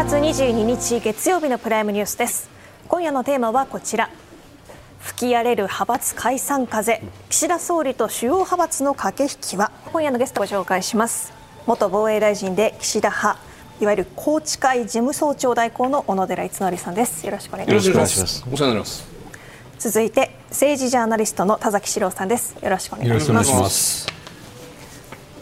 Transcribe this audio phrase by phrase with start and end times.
[0.00, 2.48] 1月22日月曜日のプライムニュースです。
[2.88, 4.08] 今夜のテーマはこちら。
[4.98, 7.02] 吹き荒れる派閥解散風。
[7.28, 9.70] 岸田総理と主要派閥の駆け引きは。
[9.92, 11.34] 今夜のゲストをご紹介します。
[11.66, 13.38] 元防衛大臣で岸田派
[13.82, 17.26] いわゆる宏池会事務総長代行の小野寺逸則さんです。
[17.26, 18.42] よろしくお願いします。
[18.50, 19.06] お世話になります。
[19.78, 22.56] 続いて政治ジャーナリストの田崎史郎さんです。
[22.62, 24.06] よろしくお願いします。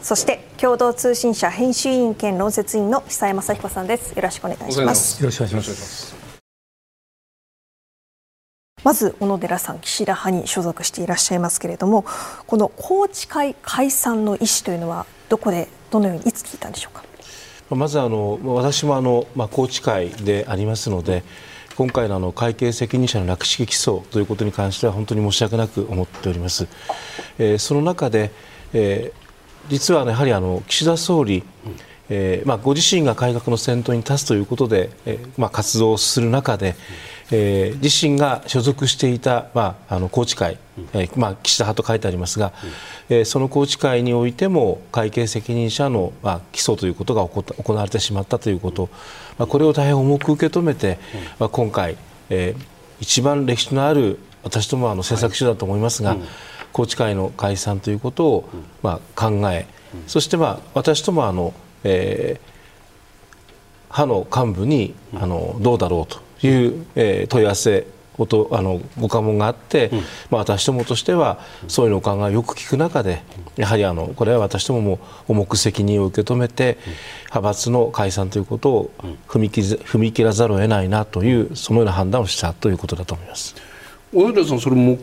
[0.03, 4.11] そして共同通信社編集委員兼論説委員の久山雅彦さんです。
[4.13, 5.23] よろしくお願いします。
[5.23, 6.17] よろしくお願いします。
[8.83, 12.05] まず小野寺さん岸田派に所属していらっしゃいますけれども
[12.49, 17.05] この宏池会解散の意思というのはどこでどのようにいつ聞いたんでしょうか？
[17.71, 21.23] まずあの私もあの、まあ、宏池会でありますので
[21.77, 26.67] 今回のあの会計責任者の略式起訴ということに関しては本当に申し訳なく思っております。
[27.39, 28.33] えー、その中で、
[28.73, 29.18] えー
[29.69, 31.43] 実は、ね、やはりあの岸田総理、
[32.09, 36.75] えーまあ、ご自身が改革の先頭に立つということで、えーまあ、活動する中で、
[37.31, 40.59] えー、自身が所属していた、まあ、あの宏池会、
[40.95, 42.53] えーまあ、岸田派と書いてありますが、
[43.09, 48.89] えー、その宏池会においても会計責任者の、まあ、起訴ということが行われてしまったということ、
[49.39, 50.99] まあ、これを大変重く受け止めて、
[51.39, 51.97] まあ、今回、
[52.31, 52.63] えー、
[53.01, 56.27] 一番歴史のある私どもはあの政策手段だと思いますが、はいうん
[56.79, 58.49] 宏池会の解散ということを、
[58.83, 59.67] まあ、考え、
[60.07, 69.91] そして、まあ、私ともあの、えー、派の幹部にあのどうだろうという、えー、問い合わせごとあのご過問があって、
[70.31, 73.23] まあ、私どもとしてはそういうのお考えをよく聞く中で
[73.57, 74.99] やはりあのこれは私どもも
[75.29, 76.79] 重く責任を受け止めて
[77.27, 78.91] 派閥の解散ということを
[79.29, 83.55] 踏み切踏み切らざるを得ないなというそのような判断をしたということだと思います。
[84.13, 84.99] 小野寺さん、それも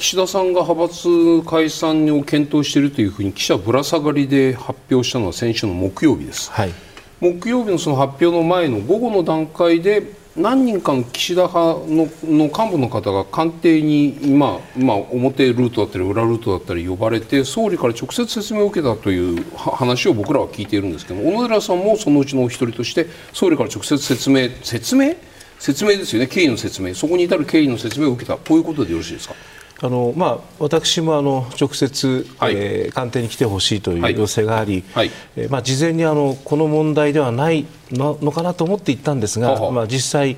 [0.00, 6.72] 岸田さんが派閥解散を検討しているというふうに記者ぶら下がりで発表したのは先週の木曜日です、はい、
[7.20, 25.14] 木曜日のその発表の前の午後の段階で何人かの岸田派のの幹部の方が官邸に今、まあ、表ルートだったり裏ルートだったり呼ばれて総理から直接説明を受けたという話を僕らは聞いているんですけど小野寺さんもそのうちのお一人として総理から直接説明説明？
[25.58, 26.94] 説明ですよね経緯の説明。
[26.94, 28.38] そこに至る経緯の説明を受けた。
[28.38, 29.34] こういうことでよろしいですか？
[29.82, 35.08] あのまあ、私もあの直接、はい、えー、官邸に来てほしいという要請があり、はい。
[35.08, 40.36] はい、えー、まあ、事前にあのこの問題ではないのかなと思って行ったんですが、ははまあ、実際、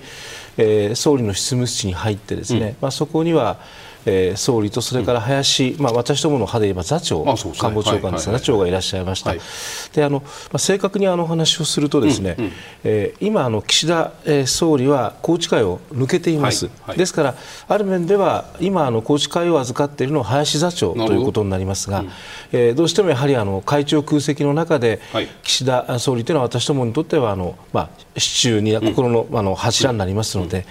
[0.59, 3.59] えー、総理の執務室に入ってですね、うん、まあ、そこには
[4.05, 9.41] えー、総理とそれから林、うん、まあ、私どもの派で言えば座長、ね、官房長官ですが、座長がいらっしゃいました、はい、
[9.93, 12.53] であのまあ、正確にあの話をするとですね、うんうん、
[12.85, 17.35] えー、今あの岸田、えー、総理は宏池会を抜けています、はいはい、ですから
[17.69, 22.11] ある面では今あの宏池会を預かっているのは林座長ということになりますが、うん、
[22.53, 25.01] えー、どうしてもやはりあの会長空席の中で、
[25.43, 30.65] 岸田総理というのは私どもにとってはあの、まあ、支柱に心の,、あの柱になりますので、うん、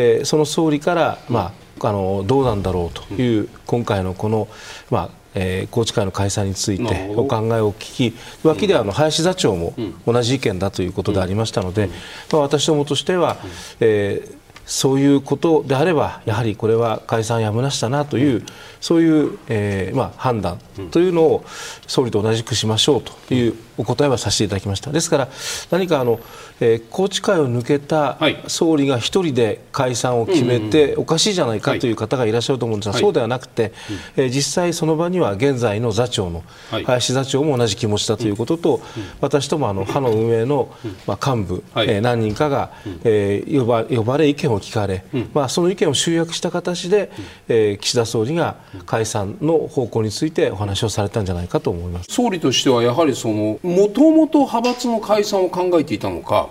[0.00, 4.48] えー、その総理から、まああのどうなんだろうという、今回のこの、
[4.90, 9.74] まあえー、宏池会の解散についてお考えを聞き脇ではあの林座長も
[10.06, 11.88] 同じ意見だということでありましたので、
[12.32, 13.36] まあ、私どもとしては、
[13.80, 18.44] えー、そういうことであればやはりこれは解散やむなしだなという
[18.80, 20.58] そういう、えーまあ、判断
[20.90, 21.44] というのを
[21.86, 24.90] 総理と同じくしましょうというお答えはさせていただきました。
[24.90, 25.28] ですから
[25.70, 26.20] 何かあの、
[26.60, 28.18] えー、宏池会を抜けた
[28.48, 33.72] 総理が一人で解散を決めておかしいじゃないかという方がいらっしゃると思うんですが、はい、そうではなくて、
[34.16, 38.80] えー、実際その場には現在の座長の林座長も同じ気持ちだということと、
[39.20, 40.74] 私ともあの派の運営の、
[41.06, 42.72] まあ、幹部、はい、えー、何人かが、
[43.04, 47.10] えー、呼ば呼ばれ意見を聞かれ、まあ、その意見を集約した形で、
[47.48, 48.56] えー、岸田総理が
[48.86, 52.06] 解散の方向についてお話をされたんじゃないかと思います。
[52.10, 56.48] 総理としてはやはりそのもともと派閥の解散を考えていたのか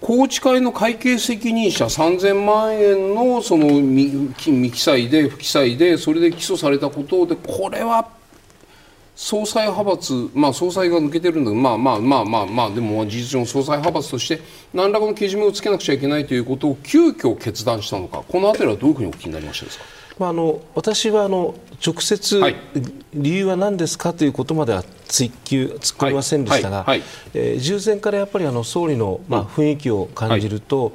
[0.00, 8.08] 宏池会の会計責任者3000万円のその未記載で不記載でそれで起訴されたことでこれは
[9.14, 14.40] 総裁派閥、まあ、総裁が抜けてるんだけど、まあまあまあまあ、まあ、でも事実上、総裁派閥として
[14.72, 19.84] 何らかのけじめをつけなくちゃいけないということを急遽決断したのか、このあたりはどういうふうにお聞きになりましたですか？
[20.18, 22.40] まあ、あの私はあの直接、
[23.14, 26.86] 理由は何ですかということまでは追及突っ込みませんでしたが、
[27.34, 30.92] え従前からやっぱりあの総理の、まあ、雰囲気を感じると、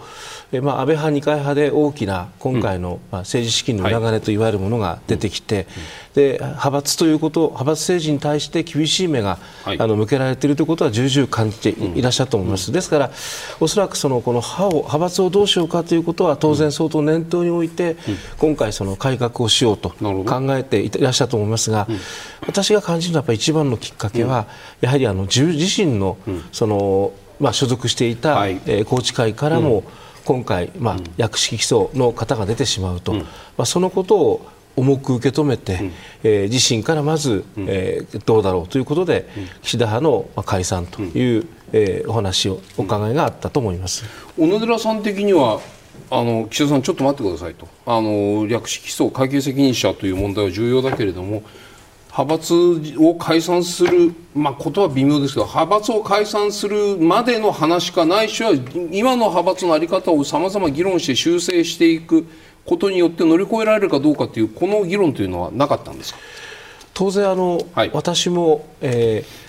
[0.52, 5.68] えまあ、安倍派、二階派で大きな今回の、まあ、政治資金の裏金といわれるものが出てきて、
[6.14, 13.12] で派閥ということ派閥政治に対して厳しい目が、あの向けられているということは重々感じていらっしゃると思います、ですから
[13.60, 17.98] おそらくそのこの派を派閥をどうしようかということは当然相当念頭に置いて、
[18.38, 21.88] 今回その改革をしようと考えていらっしゃると思いますが、
[22.48, 24.48] 私が感じるのはやっぱり一番のきっかけは、
[24.82, 26.18] やはりあの自身の
[26.52, 29.84] そのまあ、所属していた、はい、えー、宏池会からも、
[30.26, 33.24] 今回、まあ、略式起訴の方が出てしまうと、ま
[33.60, 35.92] あ、そのことを重く受け止めて、うん、
[36.24, 44.04] えー、自身からまず、うん、えー、どうだろうということで、うん、岸田派の解散という、うん、えー、お話をお考えがあったと思います、
[44.38, 45.62] 小野寺さん的には
[46.10, 47.68] あの岸田さん、ちょっと待ってくださいと。
[47.86, 51.44] あの略式起訴会計責任者という問題は重要だけれども
[52.18, 52.54] 派閥
[53.00, 58.52] を解散する、まあ、ことは微妙ですけど派閥を解散するまでの話かないしは
[58.92, 62.26] 今の派閥の在り方をさまざま議論して修正していく
[62.66, 66.20] ことによって乗り越えられるかどうかというこの議論というのはなかったんですか？
[66.94, 69.45] 当然あの、はい、私も、えー、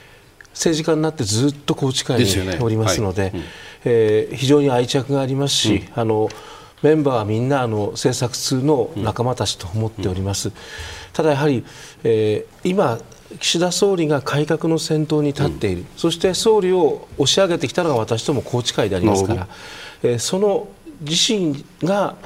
[0.57, 3.39] 政治家になってずっと宏池会におりますので、ねはい。
[3.39, 3.45] うん、
[3.85, 6.29] えー、非常に愛着がありますし、うん、あの
[6.83, 10.49] メンバーはみんなあの政策通の仲間たちと思っております。
[10.49, 10.55] うん、
[11.13, 11.65] ただやはり、
[12.05, 12.99] えー、今
[13.39, 19.49] 岸田総理が改革の先頭に立っている、そして総理を押し上げてきたのが私ども宏池会でありますから、
[20.03, 20.69] えー、その
[21.03, 22.17] 自身が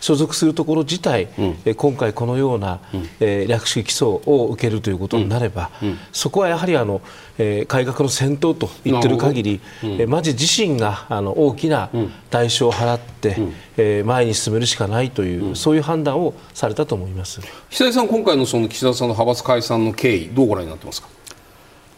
[0.00, 1.28] 所属するところ自体、
[1.66, 7.00] うん、今回このような、うん、えー、略式起訴を受けるということになれば、うん、そこはやはりあの、
[7.38, 11.90] えー、改革の先頭と言ってる限り、うん、えー、マジ自身があの大きな
[12.30, 17.40] 代償を払って、うん、えー、前に進めるしかないという、そういう判断をされたと思います。
[17.70, 21.08] 久井さん、今回のその岸田さんの派閥解散の経緯、どうご覧になってますか？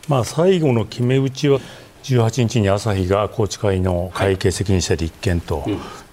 [0.09, 1.61] まあ、最後の決め打ちは
[2.03, 5.65] 18日に朝日が宏池会の会計責任者立件と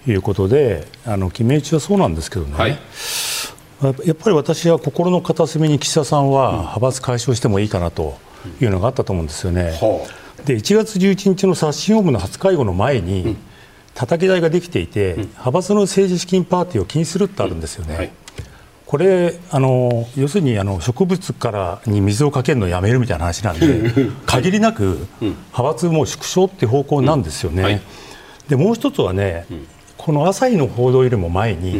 [0.08, 2.80] いうことで、あの決め打ちはそうなんですけどね、はい、
[4.06, 8.18] やっぱり私は心の片隅に岸田さんは派閥解消してもいいかなと
[8.62, 9.80] いうのがあったと思うんですよね。
[10.46, 13.38] で1月11日の刷新本部の初会合の前に、
[13.94, 17.96] 叩き台ができていて、派閥の政治資金パーティーを禁止するってあるんですよね。
[17.96, 18.12] はい。
[18.88, 23.92] これあの要するにあの植物からに水をかけるのをやめるみたいな話なんで
[24.26, 27.58] 限りなく派閥も縮小っていう方向なんですよね。
[27.58, 27.82] うんはい、
[28.48, 29.46] でもう一つはね、
[30.08, 31.80] この朝日の報道よりも前に、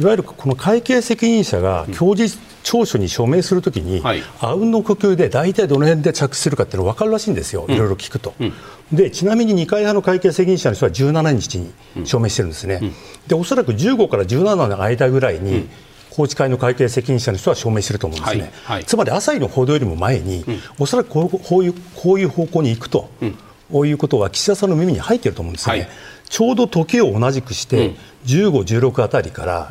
[0.00, 4.02] いわゆるこの会計責任者が供述調書に署名するときに、
[4.40, 8.52] あうんの呼吸で大体どの辺で着地するかっていうの分かるらしいんですよ、いろいろ聞くと、うん、
[8.90, 11.72] でちなみに二階派の会計責任者の人は17日に
[12.04, 12.92] 署名してるんですね、うん、
[13.28, 15.68] でおそらく15から17の間ぐらいに、
[16.10, 18.76] 宏池会の会計責任者の人は証明していると思うんですね、はい。
[18.78, 23.38] はい、つまり朝日の報道よりも前に、うん、おそらくこうこういうこういう方向に行くと、うん、
[23.70, 25.90] こういうことは岸田さんの耳に入っていると思うんですよね、はい、
[26.34, 29.68] ちょうど時を同じくして、うん、15、16あたりから、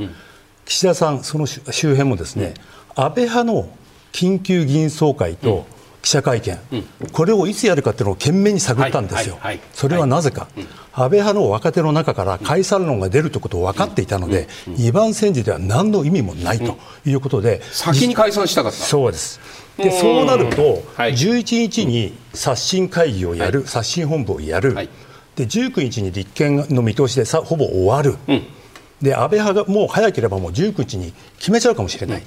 [0.64, 2.54] 岸田さん、その周辺もですね、
[2.96, 3.68] 安倍派の
[4.14, 5.66] 緊急議員総会と
[6.02, 6.58] 記者会見、
[7.12, 9.40] これをいつやるかっていうのを懸命に探ったんですよ、
[9.74, 10.48] それはなぜか。
[10.94, 18.78] 安倍派の若手の中から解散論が出るということを分かっていたので、2番戦時では何の意味もないということで、先に解散したかった。
[18.78, 19.42] そうです。
[19.76, 24.78] でそうなると、11日に刷新会議をやる、刷新本部をやる、
[25.36, 28.18] で19日に立憲の見通しでさほぼ終わる、
[29.02, 32.24] で安倍派がもう早ければもう19日に決めちゃうかもしれない。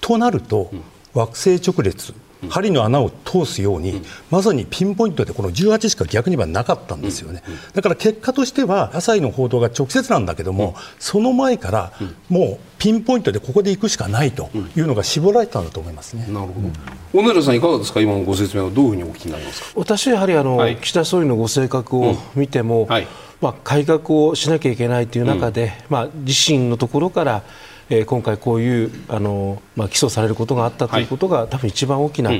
[0.00, 0.70] となると、
[1.14, 2.14] 惑星直列
[2.48, 7.42] 針の穴を通すように、まさにピンポイントでこの18しか逆にはなかったんですよね、
[7.72, 11.92] だから結果としては朝日の報道が直接なんだけども、その前から
[12.28, 16.26] もうピンポイントでここで行くしかないというのが絞られたんだと思いますね。
[16.28, 16.68] なるほど。
[17.12, 18.00] 小野寺さんいかがですか？
[18.00, 19.68] 今のご説明はどういうふうにお聞きになりますか？
[19.76, 23.06] 私はやはりあの、はい、岸田総理のご性格を見ても、うんはい、
[23.40, 27.42] まあ改革をしなきゃいけないという中で、うん、まあ自身のところから
[27.90, 32.30] えー、今回こういうあの、まあ、起訴されることがあったということが、はい、多分一番大きな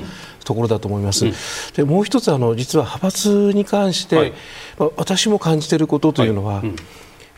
[0.45, 1.27] ところだと思います。
[1.27, 1.33] うん、
[1.75, 4.33] でもう一つあの実は派閥に関して、はい、
[4.79, 6.67] まあ、私も感じていることというのは、はい。
[6.67, 6.77] うん、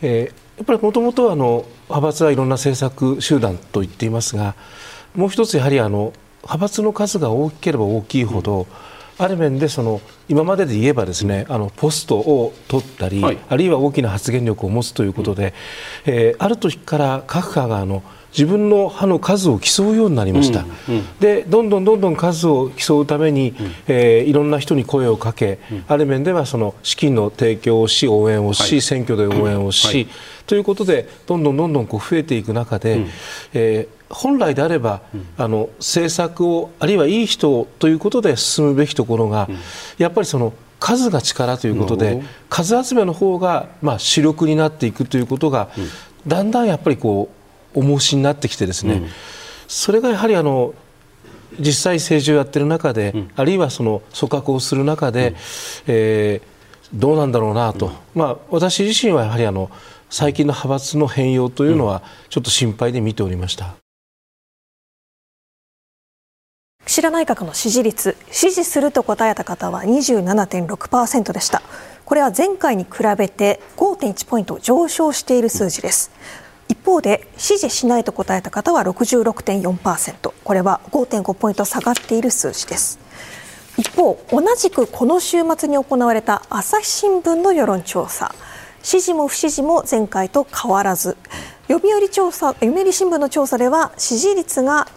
[0.01, 4.55] えー、やっぱりもともと派閥はいろんな政策集団と言っていますが
[5.15, 8.65] もう一つやはりあの派閥の数が大きければ大きいほど、うん
[9.19, 15.53] ある面でその今までで言えばですねあのポストを取ったり、はい、あるいは大きな発言力を持つということで、
[16.05, 30.07] うん、えー、ある時から各派があの自分の派の数を競うようになりました、うんうん、でどんどんどんどん数を競うために、うん、えー、いろんな人に声をかけ、うん、ある面ではその資金の提供をし応援をし、はい、選挙で応援をし、はい、
[30.45, 33.07] ということでどんどんどんどんこう増えていく中で、うん、
[33.53, 39.57] えー本来であれば、うん、あの政策をあるいはいい人ということで進むべきところが、うん、
[39.97, 45.89] やっぱりその数が力ということで数集めの方がまあ主力になっていくということが、うん、
[46.27, 47.29] だんだんやっぱりこ
[47.75, 49.03] う重しになってきてですね、
[49.67, 50.73] それがやはりあの
[51.59, 55.35] 実際政治をやっている中で、あるいはその組閣をする中で、
[55.85, 56.57] えー、
[56.93, 59.69] どうなんだろうなと、まあ、私自身はやはりあの
[60.09, 63.86] 最近の派閥の変容というのはちょっと心配で見ておりました。
[66.87, 71.61] 岸田内閣の支持率支持すると答えた方は27.6%でした。
[72.05, 76.11] これは前回に比べて5.1ポイント上昇している数字です。
[76.69, 82.99] 一方で支持しないと答えた方は66.4%これは5.5ポイント下がっている数字です。
[83.77, 88.33] 一方同じくこの週末に行われた朝日新聞の世論調査。
[88.81, 91.17] 支持も不支持も前回と変わらず。
[91.67, 94.87] 読売調査読売新聞の調査では支持率が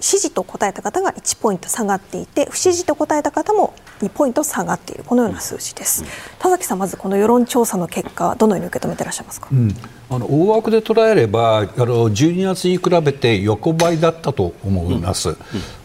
[0.00, 5.04] 支持と答えた方が1ポイント下がっていて不支持と答えた方も2ポイント下がっている。
[5.04, 6.04] このような数字です、
[6.38, 9.74] 田崎さんまずこの世論調査の結果どのように受け止めていらっしゃいますか、うん、
[10.10, 11.66] あの大枠で捉えればあの
[12.10, 15.36] 12月に比べて横ばいだったと思います、うん。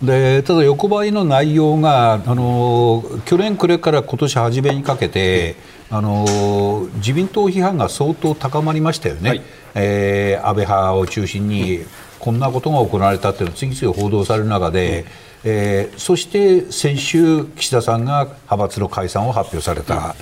[0.01, 5.55] うん、でただ横ばいの内容があの去年暮れから今年初めにかけて
[5.89, 9.41] あの自民党批判が相当高まりましたよね、はい、
[9.75, 11.82] えー、安倍派を中心に
[12.24, 15.03] こんなことが行われたというのが次々報道される中で、
[15.44, 20.15] えー、そして先週、岸田さんが派閥の解散を発表された、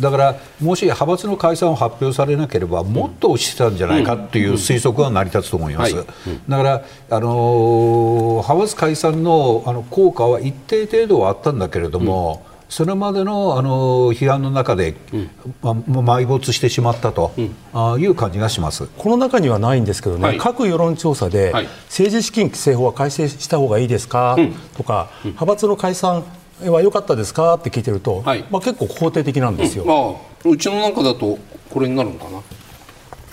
[0.00, 18.86] だからもし派閥の解散を発表されなければもっと落ちてたんじゃないかという推測が成り立つと思います、だから、あのー、派閥解散のあの効果は一定程度はあったんだけれども、それまでのあの批判の中で、うん、ま、埋没してしまったと、うん、あいう感じがします。
[18.96, 26.24] この中にはないんですけどね、はい、各世論調査で、はい、政治資金規正法は改正した方がいいですか、うん、とか、派閥の解散
[26.64, 31.38] は良かったですかって聞いてると、はい、まあ、結構肯定的なんですよ、まあ、うちの中だと
[31.68, 32.40] これになるのかな。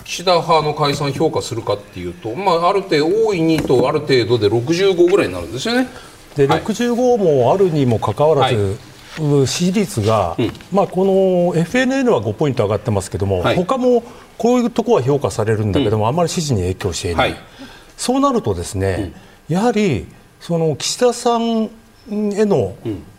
[0.04, 5.88] 岸田派の解散評価するかっていうと、まあ、ある程度大いにとある程度で65ぐらいになるんですよね。
[6.36, 8.78] で、65もあるにもかかわらず、
[9.46, 11.12] 支持率が、うん、まあ、この
[11.54, 14.02] FNN は5ポイント上がってますけども、はい、他も
[14.38, 17.40] こういうところは評価されるんだけども、うん、あまり支持に影響していない、はい、
[17.96, 19.12] そうなるとですね、
[19.48, 20.06] うん、やはり
[20.40, 21.70] その岸田さん
[22.08, 22.76] への、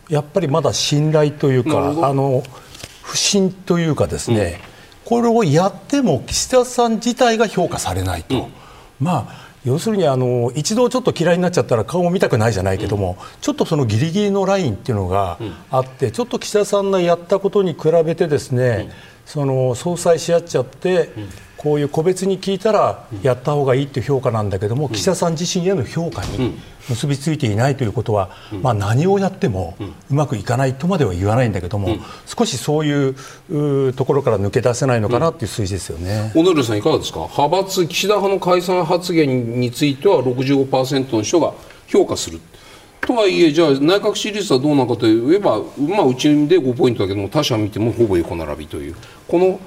[0.09, 2.43] やっぱりまだ信頼というか、あの
[3.03, 4.59] 不信というかですね、
[5.05, 8.49] これをやっても岸田さん自体が評価されないと。
[8.99, 15.37] まあ要するにあの一度ちょっと嫌いになっちゃったら顔も見たくないじゃないけども、うん、ちょっとそのギリギリのラインっていうのが
[15.69, 18.91] あって、うん、ちょっと岸田さんがやったことに比べてですね、うん、
[19.25, 21.09] その相殺し合っちゃって、
[21.61, 26.57] こういう個別に聞いたらやった方がいいっていう評価なんだけども、岸田さん自身への評価に
[26.89, 28.31] 結びついていないということは、
[28.63, 29.75] まあ、何をやっても
[30.09, 36.31] うまくいかないとまでは言わないんだけども、少しそういうところから抜け出せないのかなっていう数字ですよね。
[36.33, 37.19] 小野寺さんいかがですか？
[37.31, 41.53] 派閥岸田派の解散発言については65%の人が
[41.85, 42.39] 評価する。
[43.01, 48.95] とはいえ、じゃあ内閣支持率はどうなのかといえば、まあ、うちで5ポイントだけども他社見てもほぼ横並びという。
[49.27, 49.59] この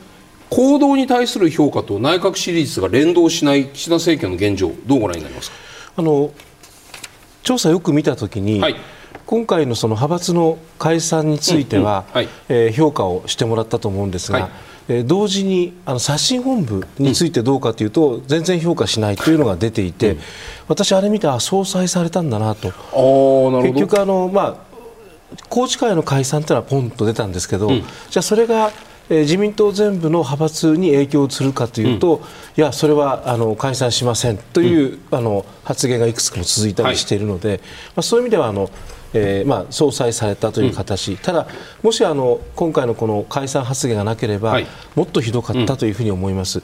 [0.50, 5.56] 行動に対する評価と内閣支持率が連動しない岸田政権の現状、どうご覧になりますか？
[5.96, 6.30] あの
[7.42, 8.76] 調査よく見たときに、はい、
[9.26, 14.50] 今回のその派閥の解散については、うんうんはい、えー、評価をしてもらったと思うんですが、はい、
[14.88, 20.20] えー、同時にあの刷新本部についてどうかというと、うん、全然評価しないというのが出ていて、うん、
[20.68, 22.68] 私、あれ見てあ総裁されたんだなと。
[23.62, 24.74] 結局あの、まあ
[25.50, 28.70] 宏池会の解散というのはポンと出たんですけど、うん、じゃあそれが
[29.10, 32.24] えー、自民党全部の派閥に影響するかというと、うん、い
[32.56, 37.64] や、それはあの解散しませんという、うん、あの発言がいくつかも続いたりしているので、はい、ま
[37.96, 38.70] あ、そういう意味ではあの、
[39.12, 41.46] えーまあ、総裁されたという形、うん、ただ、
[41.82, 46.60] もしあの今回のこの解散発言がなければ、はい、もっとひどかったというふうに思います。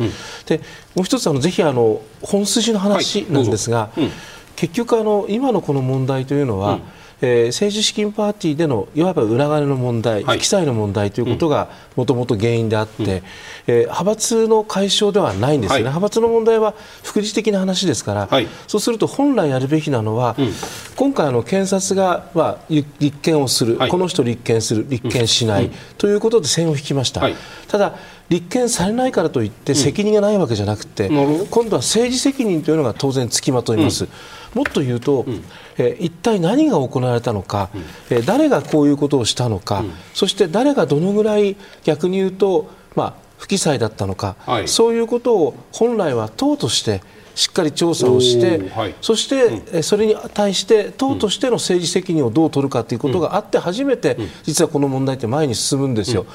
[0.47, 0.61] で
[0.95, 4.11] もう一つあの、ぜひあの本筋の話なんですが、はい、
[4.57, 6.81] 結局あの、今のこの問題というのは、
[7.23, 20.53] えー、政治資金パーティーでのいわば裏金の問題、はい、不記載の問題ということがもともと原因であって、うん、えー、派閥の解消ではないんですよね、はい、派閥の問題は副次的な話ですから、はい、そうすると本来やるべきなのは、うん、
[20.97, 27.23] 今回あの検察が、まあ、立件をする、この人立件する、立件しない、うん、ということで線を引きました。
[27.69, 27.95] ただ
[28.31, 34.07] 立件されないからといって責任がないわけじゃなくて、今度は政治責任というのが当然つきまといます。
[34.55, 35.45] もっと言うと、うん、
[35.79, 37.81] えー、一体何が行われたのか、うん、
[38.11, 47.03] えー、誰がこういうことをしたのか、うん、そして誰がどのぐらい逆に言うと、まあ、不記載だったのか、はい、そういうことを本来は党として
[47.35, 56.27] しっかり調査をして、はい、そして、うん、それに対して党としての政治責任をどう取るかということがあって初めて、実はこの問題って前に進むんですよ。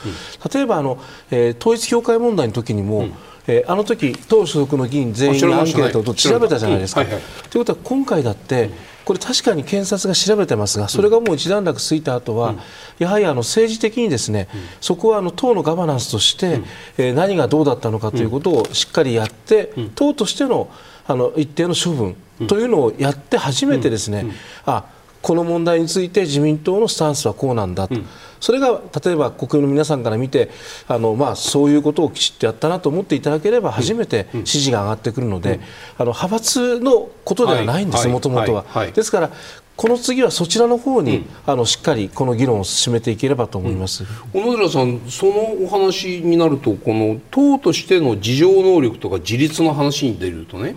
[0.52, 0.98] 例えばあの、
[1.30, 3.10] えー、統一教会問題の時にも、
[3.48, 7.02] えー、あの時党所属の議員全員のアンケートを調べたじゃないですか。
[7.02, 8.70] と、はいはい、いうことは今回だって
[9.06, 12.60] これ確かに検察が調べてますがそれがもう一段落ついた後は、うん、
[12.98, 16.66] やはりあの政治的にですね、うん、そこはあの党のガバナンスとして、うん、
[16.98, 20.70] えー、何がどうだったのかということをしっかりやって、党としての
[21.08, 22.16] あの一定の処分
[22.48, 24.26] というのをやって初めてですね、
[24.66, 24.86] あ
[25.22, 28.06] この問題について自民党のスタンスはこうなんだと、うん、
[28.46, 30.52] それが例えば国民の皆さんから見て
[30.88, 35.60] あの、まあ、そういうことをきちっとやったなと思っていただければ初めて支持が上がってくるので、
[35.98, 38.66] あの派閥のことではないんです、もともとは。
[38.94, 39.32] ですから
[39.76, 45.32] この次はそちらの方に、うん、あのしっかりこの議論を進めていければと思います、うん、小野寺さん、その
[45.64, 50.76] お話になると、この党としての自浄能力とか自立の話に出るとね、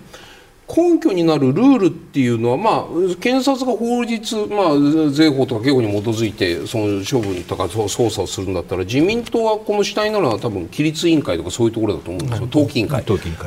[0.75, 13.02] 根拠になるルールっていうのは、まあ、検察が法律、まあ、税法とか刑法に基づいてその処分とか捜査をするんだったら自民党はこの主体になるのは多分規律委員会とかそういうところだと思うんですよ、党紀委員会。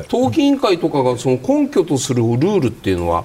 [0.08, 3.24] 党紀委員会とかがその根拠とするルールっていうのは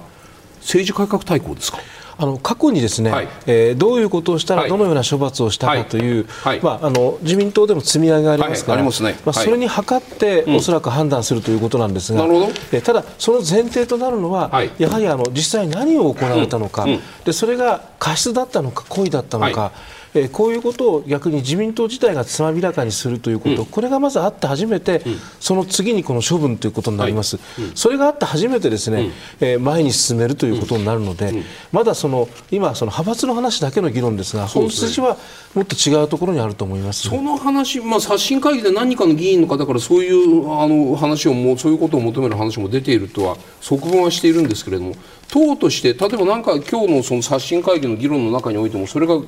[0.60, 1.78] 政治改革大綱ですか？
[2.18, 19.72] あの過去にですね、はい、えー、どういうことをしたらどのような処罰をしたかという、はい、まあ、あの自民党でも積み上げがありますから、まあ、それに測って、おそらく判断するということなんですが、うん、えただ、その前提となるのは、やはりあの実際何を行われたのか、うん、でそれが過失だったのか、故意だったのか。
[20.18, 29.10] えー、こういうことを逆に自民党自体がつまびらかにするということ、うん、これがまずあって初めて、うん、その次にこの処分ということになります、はいうん、それがあって初めてですね、
[29.40, 31.32] えー、前に進めるということになるので、
[31.72, 35.16] まだその今、その派閥の話だけの議論ですが、本筋は
[35.54, 44.94] もっと違うところにあると思います、その話、まあ、刷新会議で何かの議員の方からそういうあの話をもそういうことを求める話も出ているとは、側聞はしているんですけれども、
[45.28, 49.18] 党として例えば何か今日のその刷新会議の議論の中においてもそれが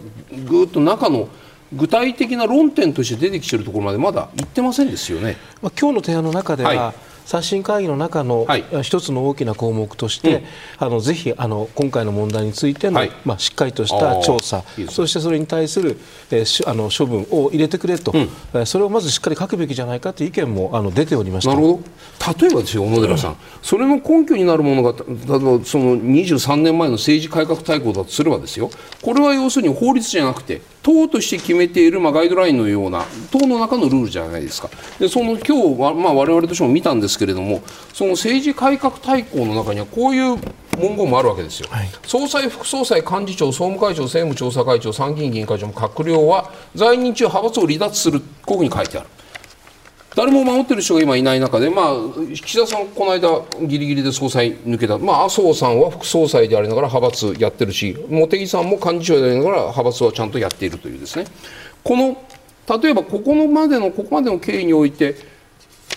[0.48, 1.28] ぐっと中の
[1.72, 5.36] 具体的な論点として出てきているところまでまだ言ってませんですよね。
[5.62, 8.46] まあ、今日の提案の中では、はい刷新会議の中の
[8.82, 10.44] 一つの大きな項目として、
[10.78, 15.98] あのぜひあの今回の問題についての、はい、まあ、しっかりとした調査、そしてそれに対する、
[16.30, 18.12] えー、あの処分を入れてくれと、
[18.52, 21.50] うん、それをまずしっかり書くべきじゃないかという意見もあの出ておりました。
[21.54, 21.80] なるほ
[22.18, 22.40] ど。
[22.40, 28.70] 例えばですよ、小野寺さん、それの根拠になるものが、例えばその23年前の政治改革大綱だとすればですよ、
[29.02, 34.70] これは要するに法律じゃなくて、党として決めている、まあ、ガイドラインのような党の中のルールじゃないですか。
[34.98, 37.62] でその今日は、まあ、我々としても見たんですけれども
[37.92, 40.36] その政治改革大綱の中にはこういう
[40.78, 49.08] 文言もあるわけですよ、はい、総裁、副総裁、幹事長、総務会長、政務調査会長、参議院議員会長も閣僚は在任中、派閥を離脱する、こういうふうに書いてある。
[50.16, 51.94] 誰も守ってる人が今いない中で、まあ、
[52.34, 61.26] 岸田さん、この間、ぎりぎりで総裁抜けた、まあ、麻生さんは副総裁でありながら派閥やってるし、茂木さんも幹事長でありながら派閥はちゃんとやっているというですね、
[61.84, 62.16] この
[62.78, 65.16] 例えばここのまでの、ここまでの経緯において、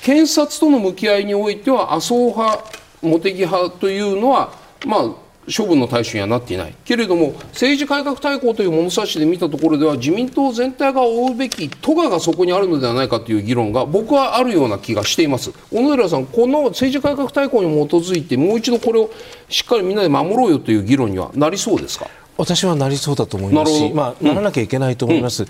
[0.02, 2.64] 検察との向き合いにおいては、麻生派、
[3.02, 4.54] 茂木派というのは、
[4.86, 5.10] まあ、
[5.56, 6.76] 処分の対象にはなっていない。
[6.86, 15.52] けれども政治改革大綱という物差しで見たところでは自民党全体が負うべき都ががそこにあるのではないかという議論が僕はあるような気がしています。
[15.72, 19.10] 小野寺さんこの政治改革大綱に基づいてもう一度これを
[19.50, 22.08] しっかりみんなで守ろうよという議論にはなりそうですか？
[22.44, 25.50] 私はなりそうだと思いますし、まあ、ならなきゃいけないと思います、うん、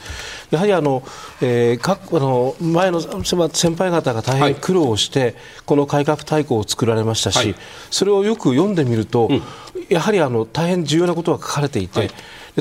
[0.52, 1.02] やはりあの、
[1.42, 7.56] えー、かあの前の先輩方が大変苦労して、はい、この改革大綱を作られましたし、はい、
[7.90, 9.42] それをよく読んでみると、うん、
[9.90, 12.10] やはりあの大変重要なことが書かれていて、はい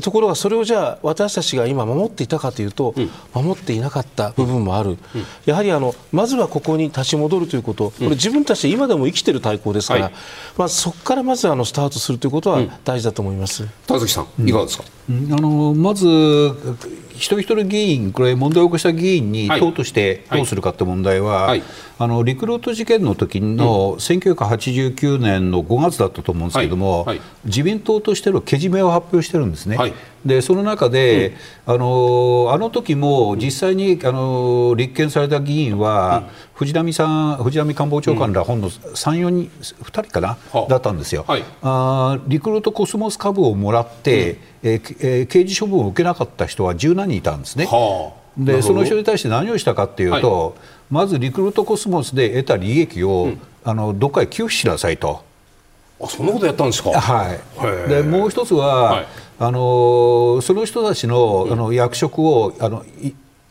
[0.00, 4.98] ところがそれをじゃあ私たちが今守っていたかというと、うん、守っていなかった部分もある、うん、
[5.44, 10.12] やはりあのまずはここに立ち戻るということ、これ自分たち今でも生きている対抗ですから、はい、
[10.56, 16.06] まあ、そこからまずあのスタートするということは大事だと思います、田崎さん、いかがですか、あのまず
[17.22, 21.62] 一人一人議員、これ、問題を起こした議員に党としてどうするかって問題は、はいはい、
[22.02, 29.78] あのリクルート事件の時の1989年の5月だったと思うんですけれども、はい、自民党としてのけじめを発表してるんですね。
[30.24, 31.34] でその中で、
[31.66, 40.38] うん、あのあの時も実際にあの立件された議員は、うん、藤波さん藤波官房長官ら本の3、4人2人かな、
[40.68, 42.18] だったんですよ、はい、あ。
[42.26, 47.66] リクルートコスモス株をもらって、うん、えー、えー、刑事処分を受けなかった人は十何人いたんですね。
[47.66, 50.52] はあ、でその人に対して何をしたかというと、はい、
[50.92, 53.32] まずリクルートコスモスで得た利益を、
[53.64, 55.24] あのどっかへ寄付しなさいと。
[55.98, 56.90] あそんなことやったんですか？
[56.90, 57.88] はい。
[57.88, 59.06] でもう一つは、はい。
[59.38, 62.84] あのその人たちのあの役職をあの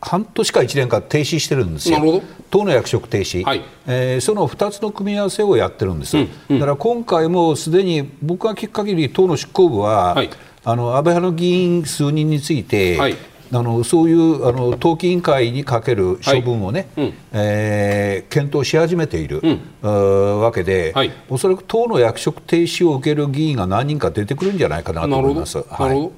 [0.00, 10.30] 半年か1年か停止してるんですよ、党の役職停止、はい、えー、その2つの組み合わせをやってるんです、うんうん、だから今回もすでに僕が聞く限り党の執行部は、はい、
[10.64, 13.16] あの安倍派の議員数人について、はい、
[13.54, 19.42] あのそういうあの党紀委員会にかける処分をね、はいうん、えー、検討し始めている、
[19.82, 25.58] うん、わけで、はい、おそらく党の役職停止を受ける議員が何人か出てくるんじゃないかなと思います。
[25.68, 26.10] はい、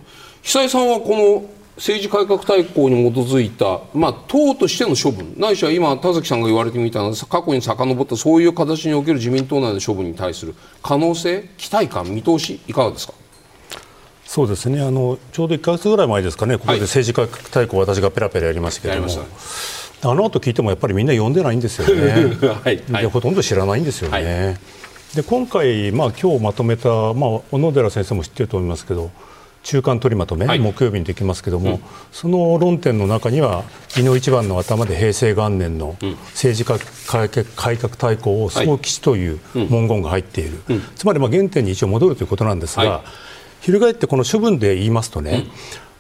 [0.43, 13.15] 久井さんはこの政治改革大綱に基づいた、まあ、党としての処分、ないしは今、田崎さんが言われてみたのは、過去に遡ったそういう形における自民党内の処分に対する可能性、期待感、見通し、いかがですか？
[14.27, 14.81] そうですね。
[14.81, 19.09] あのちょうど1か月ぐらい前ですかね、ここで政治家対抗、私がペラペラやりましたけども、
[20.03, 24.47] あの後聞いてもやっぱりみんな読んでないんですよね、 はい、でほとんど知らないんですよね。
[24.47, 24.57] はい、
[25.17, 29.11] で今回、まあ今日まとめた、まあ、小野寺先生も知ってると思いますけど、
[29.65, 31.81] 中間取りまとめ、はい、木曜日にできますけども、うん、
[32.13, 35.97] その論点の中には、技能一番の頭で平成元年の
[36.33, 36.79] 政治家
[37.57, 43.03] 改革大綱を早期しという文言が入っている、うん、つまりまあ原点に一応戻るということなんですが、はい、
[43.65, 45.47] 翻ってこの処分で言いますとね、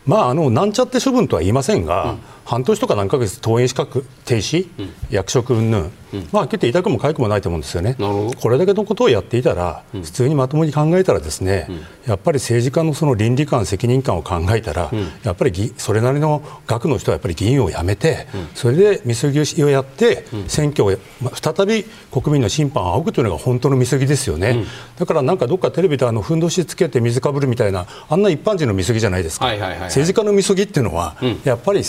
[0.07, 4.68] うん、まあ、あのなんちゃって処分とは言いませんが、半年とか何ヶ月登園資格停止、
[5.11, 5.90] 役職云々。
[6.30, 11.68] まあ、って痛くも痒くもないと思うんですよね、これだけのことをやっていたら、普通にまともに考えたら、ですね、
[12.07, 14.90] やっぱり政治家のその倫理観、責任感を考えたら、
[15.24, 20.96] やっぱりそれなりの額の人はやっぱり議員を辞めて、それでみそぎをやって、選挙を
[21.33, 24.64] 再び国民の審判を仰ぐというのが本当のみそぎですよね、
[24.96, 31.83] だからなんかどっかテレビであのふんどしつけて水かぶるみたいな、あんな一般人のみそぎじゃないですか、政治家のみそぎっていうのは、やっぱり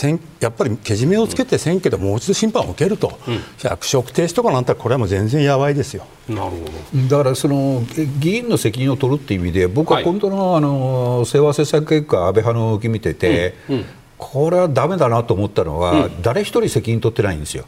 [0.46, 3.18] やっぱりけじめをつけて選挙でもう一度審判を受けると、
[3.64, 6.06] 役職停止とかなんてこれはもう全然やばいですよ。
[6.30, 6.58] なるほ
[6.94, 7.08] ど。
[7.10, 7.82] だからその
[8.20, 13.76] 議員の責任を取るっていう意味で僕は本当の,、あの清和政策結果安倍派の動き見てて、うん。
[13.76, 13.86] うん、
[14.20, 17.66] これはだめだなと思ったのは、うん、誰一人責任取ってないんですよ。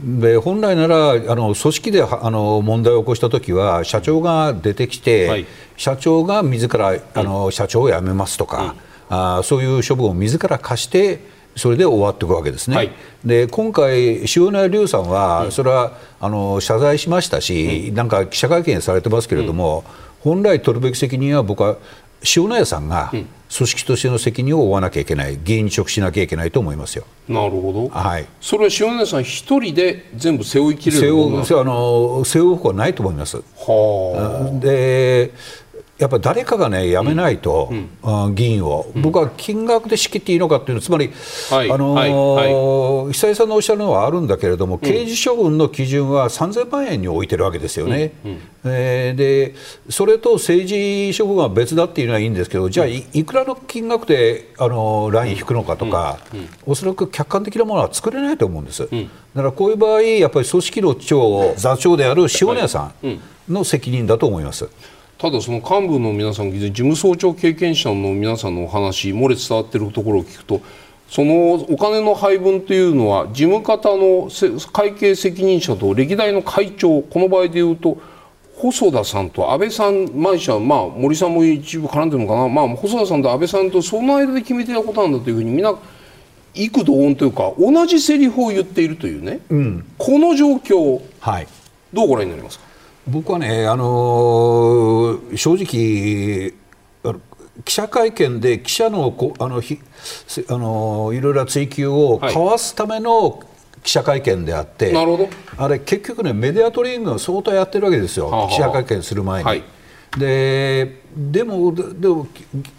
[0.00, 5.46] で本来ならあの組織であの問題を起こしたときは社長が出てきて、はい、
[5.76, 8.74] 社長が自らあの社長を辞めますとか、
[9.08, 11.20] あそういう処分を自ら課して
[11.56, 12.76] それで終わっていくわけですね。
[12.76, 12.92] はい、
[13.24, 19.84] で今回、塩谷龍さんは、それはあの謝罪しましたし、なんか記者会見されてますけれども、
[20.20, 21.76] 本来取るべき責任は僕は
[22.36, 27.04] 塩谷さんが組織としての責任を負わなきゃいけない、議員に直しなきゃいけないと思いますよ。
[27.28, 33.36] なるほど、はい、それは塩谷さん一人で全部背負いきれる背負あの背負うことはないと思います。
[33.36, 35.30] はで
[35.96, 37.70] やっぱり誰かがね、辞めないと、
[38.02, 41.12] うん、議員を、うん、僕は金額で仕切っていいのかっていうのつまり、
[41.50, 49.54] はい、あのーはい、久井さんのおっしゃるのはあるんだけれども、うん、刑事処分の基準は3000万円に置いてるわけですよね、うん、えー、で
[49.88, 56.18] それと政治処分は別だっていうのはいいんですけど、じゃあい、いくらの金額で、あのー、ライン引くのかとか、
[56.66, 58.82] おそらく客観的なものは作れないと思うんです。
[58.82, 63.20] だからこういう場合、やっぱり組織の長、座長である塩谷さん。
[63.48, 64.68] の責任だと思います。
[65.24, 70.60] ただその幹部の皆さん事務総長経験者の皆さんのお話漏れ伝わっているところを聞くと
[71.08, 74.28] そのお金の配分というのは事務方の
[74.70, 77.96] 会計責任者と歴代の会長この場合でいうと
[78.54, 85.74] 細田さんと安倍さん、毎社、まあ、森さんも一部絡んでるのかな、まあ、細田さんと安倍さんとその間で決めてたことなんだというふうにみんな
[86.52, 91.48] 幾度音というか同じセリフを言っているというね、うん、この状況、はい、
[91.94, 92.73] どうご覧になりますか？
[93.06, 96.54] 僕はね、あのー、正直
[97.64, 99.78] 記者会見で記者のこあのひ
[100.48, 103.42] あのいろいろ追及をかわすための
[103.82, 105.28] 記者会見であって、なるほど。
[105.58, 109.48] あれ結局ねメディアトレーニングを相当やってるわけですよ、はあはあ、記者会見する前に。
[109.48, 109.62] はい、
[110.18, 112.26] ででもでも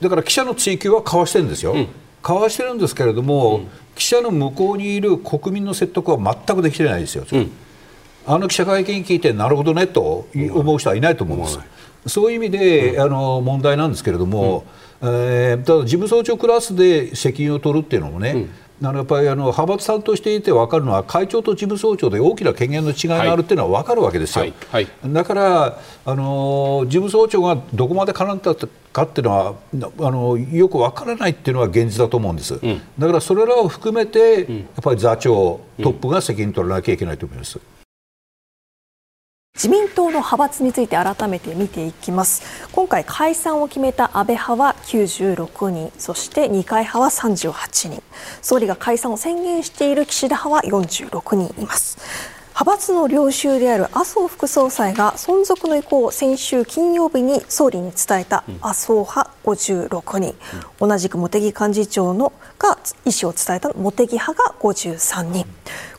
[0.01, 1.88] だから記者の追及はかわしてるんですよ、うん、
[2.23, 7.25] かわしてるんですけれども、うん、記者の向こうにいる国民の説得は全くできてないですよ。
[7.31, 7.51] うん
[8.27, 11.59] あの記者会見聞いてなるほどねと思う人はいないと思うんです。
[12.07, 14.63] そういう意味で、あの問題なんですけれども、
[15.01, 18.47] えー、ただ事務総長クラスで責任を取るっていうのもね、
[18.81, 24.53] あのやっぱりあの派閥さんとしていて分かるのは会長と事務総長で大きな権限の違いがあるっていうのは分かるわけですよ、はい。
[24.71, 24.88] はい。
[25.01, 28.55] はい、だからあの事務総長がどこまで絡んだ
[28.91, 29.55] かっていうのは
[29.99, 34.47] あのよく分からないっていうのは現実だと思うんです、うん、だからそれらを含めて、やっ
[34.83, 37.59] ぱり座長、トップが責任取らなきゃいけないと思います。
[39.56, 42.68] 自民党の派閥について改めて見ていきます。
[42.74, 48.04] 今回解散を決めた安倍派は96人そして二階派は38人。
[48.41, 51.98] 総理が解散を宣言している岸田派は46人います。
[52.56, 60.36] 派閥の領袖である麻生副総裁が存続の意向を先週金曜日に総理に伝えた麻生派56人、
[60.82, 65.46] うん、同じく茂木幹事長のが意思を伝えた茂木派が53人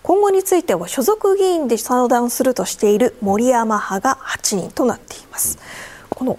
[0.07, 5.59] 今後については所属議員で相談するとしている森山派が8人となっています。
[6.11, 6.39] この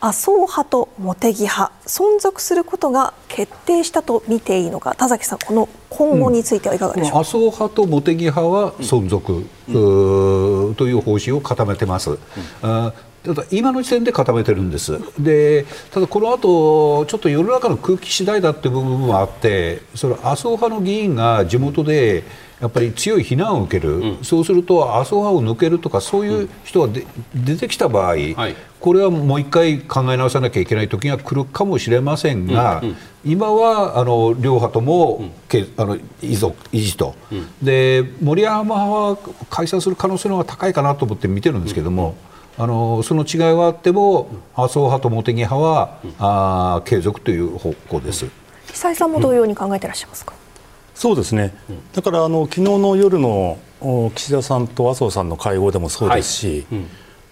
[0.00, 12.18] 麻生派と茂木派存続することが決定したと見ていいのか田崎さんこの今後についてはいかがでしょうか、うん、麻生派と茂木派は存続、うん、という方針を固めてます、うん、
[12.60, 12.94] た
[13.34, 22.22] だ今の時点で固めてるんです、でただこの後ちょっと世の中の空気次第だっていう部分もあってそれ麻生派の議員が地元で
[22.60, 28.34] やっぱり強い非難を受ける、うん、そうすると麻生派を抜けるとかそういう人がで、うん、出てきた場合、はい、
[28.80, 35.30] これはもう一回考え直さなきゃいけない時が来るかもしれませんが、うんうん、今はあの両派とも、うん、
[35.76, 37.14] あの遺族維持と、
[37.62, 39.18] で森山派は
[39.50, 42.16] 解散する可能性の方が高いかなと思って見てるんですけども。
[42.60, 48.26] あのその違いはあっても麻生派と茂木派は、あ継続という方向です。
[48.72, 50.34] 久井さんも同様に考えていらっしゃいますか？
[50.98, 51.54] そうですね、
[51.92, 53.56] だからあの昨日の夜の
[54.16, 56.80] 岸田さんと麻生さんの会合でもそうですし、はい。
[56.80, 56.86] うん、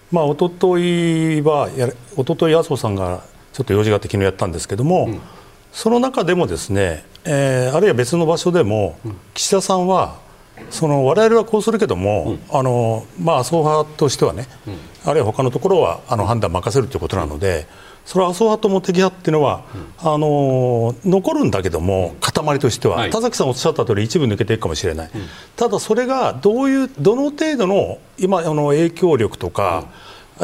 [0.09, 5.19] まあ一昨日はや一昨日麻生さんがちょっと用事があって昨日やったんですけども、うん、
[5.73, 10.17] その中でもですね、えー、あるいは別の場所でも、うん、岸田さんは
[10.69, 14.47] その我々はこうするけども、あのまあ、麻生派としてはね、
[15.03, 17.67] あるいは他のところはあの判断を任せるということなので。
[18.07, 19.65] それは麻生派と茂木派っていうのは、
[20.01, 25.21] うん、あの残るんだけども塊としては、はい、田崎さんおっしゃった通り一部抜けていくかもしれない、うん、
[25.57, 29.85] ただそれがどういうどの程度の今あの影響力とか、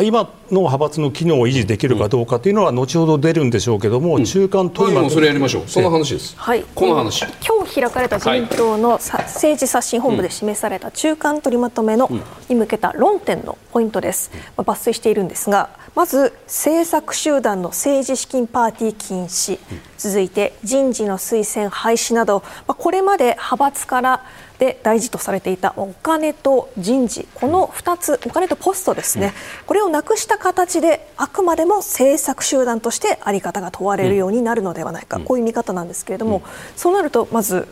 [0.01, 5.63] 今の派閥の機能を維持できるかどうかというのは後ほど出るんでしょうけども、うん、中間取りまとそれやりましょう。
[5.67, 7.25] その話です、はい、この話。
[7.45, 24.25] 今日開かれた自民党の、はい、政治刷新本部で示された中間取りまとめの、うん、に向けた論点のポイントです、まあ、抜粋しているんですがまず政策集団の政治資金パーティー禁止、うん、続いて人事の推薦廃止など、まあ、これまで派閥から
[24.63, 29.33] で大事とされていたお金と人事この2つお金とポストですね、
[29.65, 36.43] これをなくした形であくまでも政策集団として在り方が問われるようになるのではないか、こういう見方なんですけれども、
[36.77, 37.67] そうなるとまず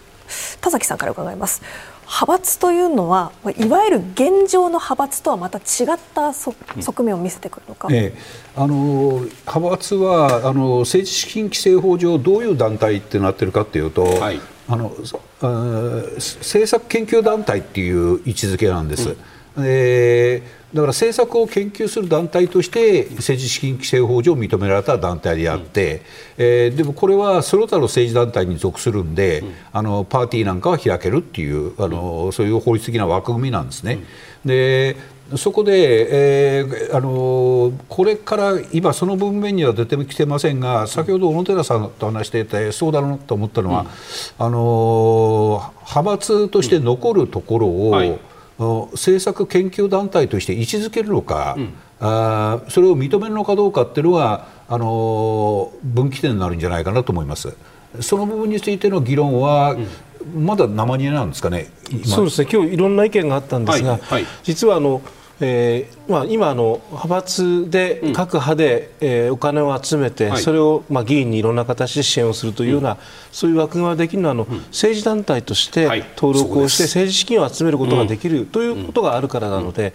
[0.59, 1.61] 田崎さんから伺います。
[2.11, 5.61] 派閥というのはいわゆる現状の派閥とはまた違
[5.95, 8.17] った側面を見せてくるのか、ええ、
[8.57, 14.41] あの派閥はあの政治資金規正法上どういう団体ってなってるかというと、はい、
[14.71, 14.91] あの
[16.15, 19.09] 政策研究団体っていう位置づけなんです。
[19.09, 19.17] うん
[19.57, 26.01] えー、だから政策を研究する団体として政治資金規正法上認められた団体であって、うん、
[26.37, 33.99] えー、でもこれはその他の政治団体に属するんで、うん、あのパーティーなんかは開けるっていうあのそういう法律的な枠組みなんですね。
[34.45, 34.95] うん、で
[35.37, 43.85] そこで、えー、あのこれから今、その文面には出てきてませんが先ほど小野寺さんと話していてそうだろうと思ったのは、
[44.37, 48.19] あの派閥として残るところを、はい
[48.91, 57.55] 政策研究団体として位置づけるのか、うん、あそれを認めるのかどうかっていうのがあの分岐点になるんじゃないかなと思います。
[57.99, 61.71] その部分についての議論は、うん、まだ生煮えなんですかね。
[62.05, 62.49] そうですね。
[62.51, 65.01] 今日いろんな意見があったんですが、はいはい、実はあの。
[65.43, 72.97] えーまあ、今あの、派閥で各派で、うん、えー、お金を集めて、はい、それを、まあ、議員にいろんな形で支援をするというような、うん、
[73.31, 79.93] そういう枠組みができるのはあの、うん、政治団体として登録をして、政治資金を集めることができる、ということがあるからなので、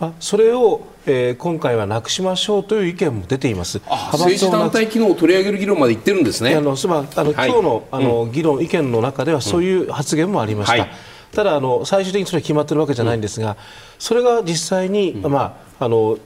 [0.00, 3.80] まあ、それをえー、今回はなくしましょうという意見も出ています。
[4.10, 6.56] 政治団体機能を取り上げる議論まで言ってるんですね。
[6.56, 10.80] あの、すまあの、はい、今日のあの、議論意見の中ではそういう発言もありました。
[10.80, 10.90] はい。
[11.32, 13.56] ただあの最終的にそれは決まっているわけじゃないんですが、
[13.98, 16.18] それが実際に、まあ、あの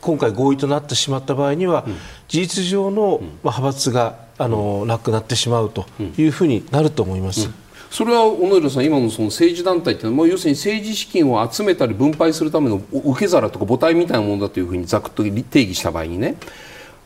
[0.00, 1.86] 今回合意となってしまった場合には、
[2.28, 5.86] 事実上の派閥があのなくなってしまうと
[6.16, 7.50] いうふうになると思います。
[7.90, 16.36] それは小野寺さん、今のその政治団体というのは、要するに政治資金を集めたり分配するための受け皿とか母体みたいなものだというふうにざっと定義した場合にね、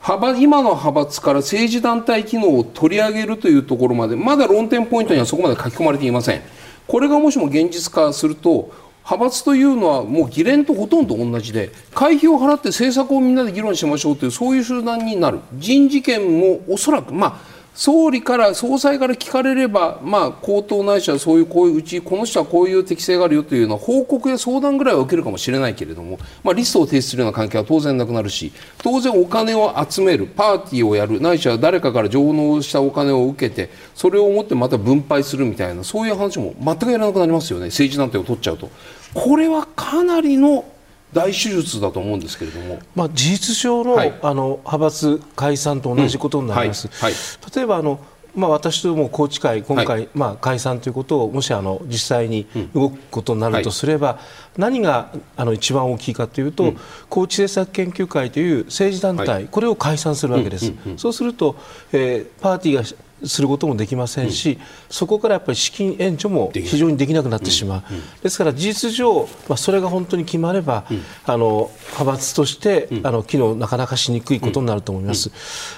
[0.07, 6.43] 派今の派閥から政治団体機能を取り上げるというところまで、まだ論点ポイントにはそこまで書き込まれていません。
[6.87, 8.71] これがもしも現実化すると
[9.05, 15.41] 派閥というのはもう議連とほとんど同じで会費を払って政策をみんなで議論しましょうというそういう集団になる。
[15.55, 38.71] 人事権もおそらくまあ総理から総裁から聞かれれば、まあ、口頭ないしはそういうこういううちこの人はこういう適性があるよというのは報告や相談ぐらいは受けるかもしれないけれども、まあ、リストを提出するような関係は当然なくなるし当然お金を集めるパーティーをやるないしは誰かから上納したお金を受けてそれを持ってまた分配するみたいなそういう話も全くやらなくなりますよね政治団体を取っちゃうと。
[39.15, 40.65] これはかなりの
[41.15, 46.89] 大手術だと思うんですけれども、まあ、事実上のはい、あの派閥解散と同じことになります。
[46.89, 47.13] うんはい。
[47.13, 48.01] はい、例えばあの
[48.35, 54.19] まあ、私ども宏池会、今回、はい、まあ、解散ということをもしあの実際に動くことになるとすれば、
[54.57, 60.73] 何があの一番大きいかというと、うん、高知政策研究会という政治団体、はい、これを解散するわけです。
[60.97, 61.55] そうすると、
[61.93, 62.83] えー、パーティーが
[63.27, 64.59] することもできませんし、うん、
[64.89, 67.97] そこからやっぱり資金援助も非常にできなくなってしまう、うん。
[67.97, 70.85] うん、ですから事実上、まあ、それが本当に決まれば、
[71.25, 75.31] あの派閥として、あの機能なかなかしにくいことになると思います。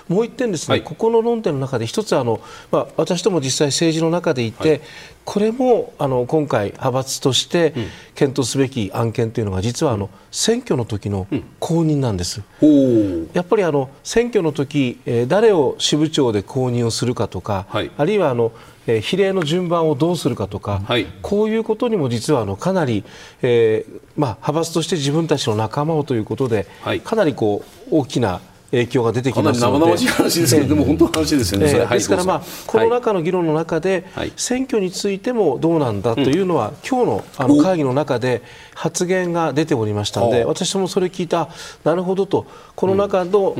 [0.08, 4.80] もう一点ですね、はい、ここの論点の中で一つあの、まあ、私ども実際政治の中でいて、はい
[5.26, 7.74] これもあの今回、派閥として
[8.14, 11.26] 検討すべき案件というのが実はあの選挙の時の
[11.58, 12.42] 公認なんです。
[12.62, 12.66] う。
[12.66, 18.52] ん、やっぱりあの選挙の時、えー、誰を支部長で公認をするかとか、はい、あるいはあの
[18.88, 23.02] えー、比例の順番をどうするかとか、はい、こういうことにも実はあのかなり、
[23.42, 28.40] えーまあ、派閥として自分たちの仲間をということで、はい、かなりこう大きな
[28.76, 38.42] 影響が出てきますので、生々しい話ですけど、でも本当の話ですよね、えー、ですから、まあ、この中の議論の中で、はい、選挙についてもどうなんだというのは、うん、今日のあの会議の中で
[38.74, 41.48] 発言が出ておりましたので、私もそれ聞いた、
[41.84, 43.54] なるほどと、この中の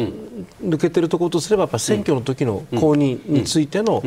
[0.63, 4.03] 抜けてるところとすれば、やっぱ選挙の時の公認についての、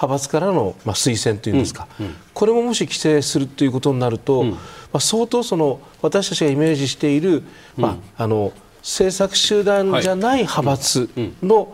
[0.00, 2.06] 派閥からの、まあ、推薦というんですか、うん。
[2.06, 4.58] うん、これももし規制するということになると、うん、ま
[4.94, 7.42] あ、相当その私たちがイメージしている、
[7.76, 11.10] まあ、あの政策集団じゃない派閥
[11.42, 11.72] の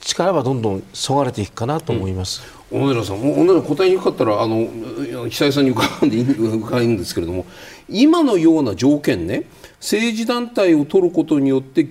[0.00, 2.42] 力はどんどんそがれていくかなと思います。
[2.70, 4.68] 小野寺さん、小野寺答えにくかったらあの
[5.28, 7.46] 久井さんに伺うんで伺うんですけれども
[7.88, 9.44] 今のような条件ね
[9.80, 11.88] 政治団体を取ることによって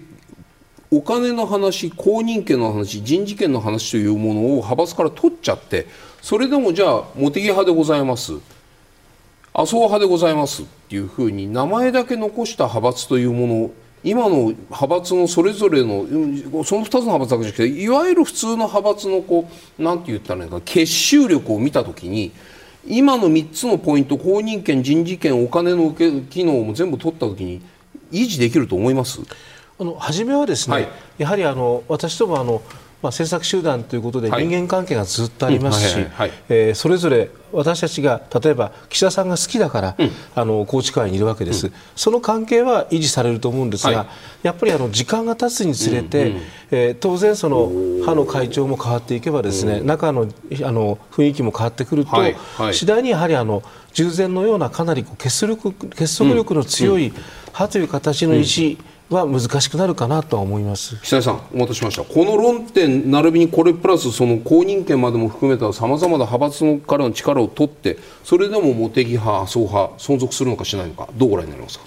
[0.92, 5.88] お金の話公認権の話人事権の話というものを派閥から取っちゃって
[6.22, 8.34] それでもじゃあ茂木派でございます。
[9.54, 13.72] 麻生派でございますっていうふうに名前だけ残した派閥というもの
[14.04, 16.06] 今の派閥のそれぞれの
[16.64, 22.32] その2つの派閥だけじゃなくていわゆる普通の派閥のこうなんて言ったらいいか結集力を見た時に
[22.86, 27.62] 今の3つのポイント公認権人事権お金の受け機能も全部取った時に
[28.12, 29.20] 維持できると思います？
[29.80, 32.62] あの初めはですね、はい、やはりあの私どもあの
[33.02, 35.96] まあ、政策集団ということで人間関係がずっとありますし
[36.74, 44.08] それぞれ私たちが例えば岸田さんが好きだから、うん、あの宏池会にいるわけです、うん、その関係は維持されると思うんですが、はい、
[44.44, 57.14] やっぱりあの時間が経つにつれて、うんうん、えー、当然その派の会長も変わっていけばですね中のあの雰囲気も変わってくると、はいはい、次第にやはりあの従前のようなかなり結束力結束力の強い
[57.48, 58.78] 派という形の意思、
[59.10, 60.98] は難しくなるかなとは思います。
[60.98, 71.86] 久井さん、お待たせしました、この論点、並びにこれプラス、その公認権までも含めたさまざまな派閥のからの力を取って、それでも茂木派、麻生派、存続するのかしないのか、どうご覧になりますか？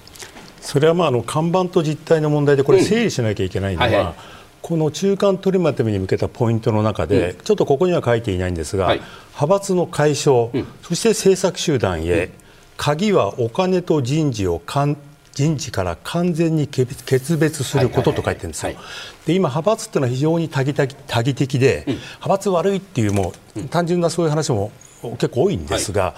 [0.63, 4.15] それはまああの看板と実態の問題で、これ、整理しなきゃいけないのは、うんはいはい、
[4.63, 12.31] この中間取りまとめに向けたポイントの中で、うん、ちょっとここには書いていないんですが、はい、派閥の解消、うん、そして政策集団へ、
[12.77, 14.97] 鍵はお金と人事を簡
[15.41, 18.75] 人事から完全に決別することと書いてるんですよ。
[19.27, 20.85] で今派閥っていうのは非常に多義多
[21.21, 24.71] 義的で、うん、派閥悪いっていうもう単純なそういう話も
[25.13, 26.15] 結構多いんですが、はい、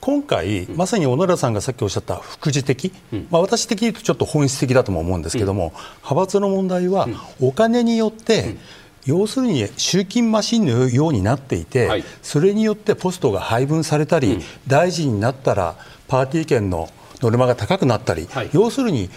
[0.00, 7.06] 今回、まさに小野寺さんがさっきおっしゃった副次的、うん、まあ、私的に言うとちょっと本質的だとも思うんですけども、うん、派閥の問題は
[7.40, 8.56] お金によって、
[9.04, 15.76] 要するに集金マシンのようになっていて、はい、それによってポストが配分されたり、大臣になったら
[16.08, 16.88] パーティー券の
[17.24, 19.10] ノルマが高くなったり、はい、要するに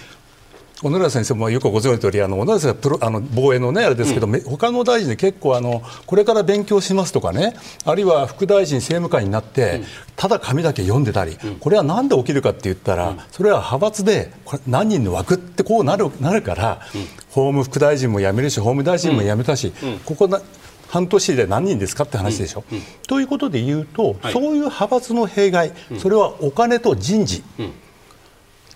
[0.80, 16.82] 小野寺先生もよくご存知の通りあの小野寺先生はプロあの防衛のねあれですけど、うん、他の大臣で結構あのこれから勉強しますとかねあるいは副大臣政務官になって、うん、ただ紙だけ読んでたり、うん、これは何で起きるかって言ったら、それは派閥でこれ何人の枠ってこうなるなるから、
[17.32, 19.74] 法務副大臣も辞めるし法務大臣も辞めたし、
[20.06, 20.41] ここな
[20.89, 22.63] 半年で何人ですかって話でしょ？
[23.08, 27.43] ということで言うと、はい、そういう派閥の弊害、それはお金と人事。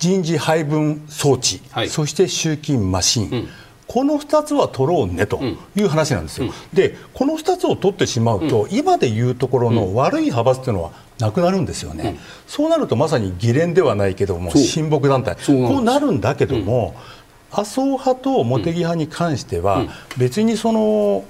[0.02, 3.48] 人事配分装置、はい、そして集金マシン、うん、
[3.86, 5.40] この2つは取ろうねと
[5.76, 15.36] いう話なんですよ、うん、でこの2つを取ってしまうと、うん、今でいうところの悪い派閥というのはなくなるんですよね、そうなるとまさに議連ではないけども親睦団体。
[15.46, 16.96] こうなるんだけども、
[17.52, 19.84] 麻生派と茂木派に関しては、
[20.16, 21.24] 別にその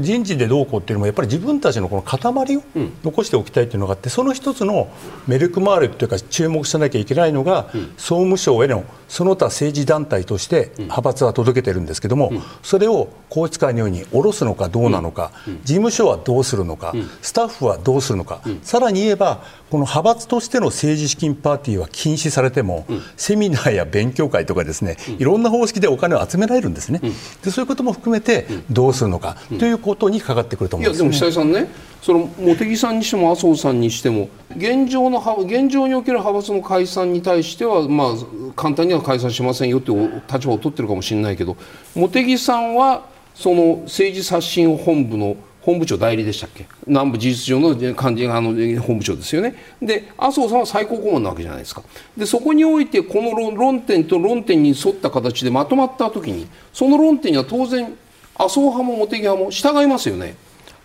[0.00, 2.62] 人事でどうこうっていうのもやっぱり自分たちのこの塊を
[3.04, 4.88] 残しておきたいというのがあってその一つの
[5.26, 15.30] メルクマールというか注目しなきゃいけないのが、総務省へのその他政治団体として派閥は届けてるんですけども、それを宏池会のように下ろすのかどうなのか、
[15.64, 27.00] 事務所はどうするのか、スタッフはどうするのか、さらに言えばこの派閥としての政治資金パーティーは禁止されても、セミナーや勉強会とかですねいろんな方式でお金を集められるんですね、
[27.44, 31.68] でそういうことも含めてどうするのか、ということにかかってくると思うんです、ね、いやでも久井さんね
[32.02, 38.08] その茂木さんにしても麻生さんにしても現状の現状における派閥の解散に対しては、まあ、
[38.54, 41.56] 簡単には解散しませんよという立場を取ってるかもしれないけど
[41.94, 46.66] 茂木さんはその政治刷新本部の本部長代理でしたっけ？
[46.86, 49.54] 南部事実上の幹事あの本部長ですよね。
[49.82, 51.82] で麻生さんは最高顧問なわけじゃないですか。
[52.16, 57.94] でそこにおいてこの論点と論点に沿った形でまとまった時にその論点には当然
[58.34, 60.36] 麻生派も茂木派も従いますよね。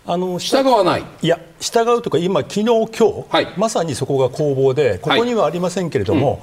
[0.06, 1.04] あの従わない。
[1.22, 6.42] いや従うとか今、昨日今日、はい、まさにそこが攻防でここにはありませんけれども、はいうん、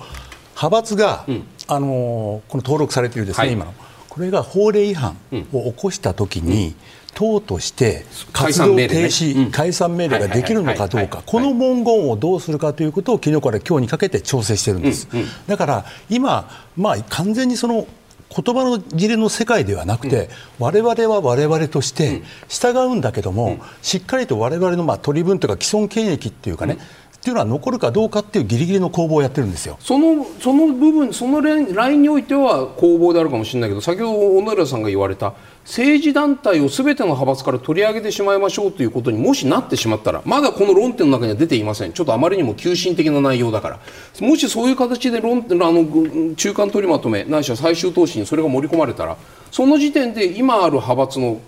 [0.55, 3.73] 派閥が、うん、あのこの登録されているですね、はい、今の。
[4.09, 5.15] これが法令違反
[5.53, 6.75] を起こしたときに、
[7.13, 15.07] 党として活動停止、解散命令ができるのかどうか、この文言をどうするかということを昨日から今日にかけて調整してるんです。
[15.47, 17.87] だから今、まあ、完全にその
[18.33, 26.77] 言葉の切れの世界ではなくて、われわれはわれわれとして従うんだけども、しっかりとわれわれのまあ取り分というか既存権益っていうかね、
[27.21, 29.77] っていうのは残るかどうかっていうぎりぎりの攻防をやってるんですよ。
[29.79, 41.93] そのその部分、そのラインにおいては攻防であるかもしれないけど、先ほど小野寺さんが言われた、政治団体をすべての派閥から取り上げてしまいましょうということにもしなってしまったらまだこの論点の中には出ていません。
[41.93, 43.79] ちょっとあまりにも急進的な内容だから。
[44.19, 49.15] もしそういう形で論あの中間取りまとめないしは最終答申にそれが盛り込まれたら
[49.51, 51.39] その時点で今ある派閥の、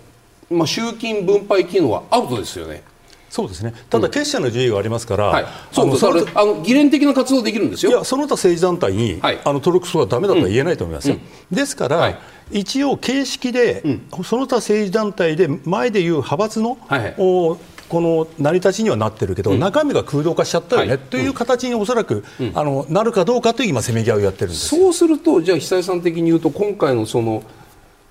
[0.50, 2.93] まあ、集金分配機能はアウトですよね。
[3.34, 3.74] そうですね。
[3.90, 7.90] ただ、結社の自由がありますから、はい、そうそれあの議連的な活動できるんですよ。
[7.90, 12.18] いやその他政治団体に、はい、あの登録するのはだめだとは言えないと思いますよ、うん、ですから、はい、
[12.52, 17.58] 一応、形式で、うん、その他政治団体で前でいう派閥の、こ
[18.00, 24.68] の成り立ちにはなってるけど、うん、中身が空洞化しちゃったよね、はい、という形におそらく、うん、あのなるかどうかという今、せめぎ合いをやってるんです。
[24.68, 27.42] そうすると、じゃあ、久井さん的に言うと、今回のその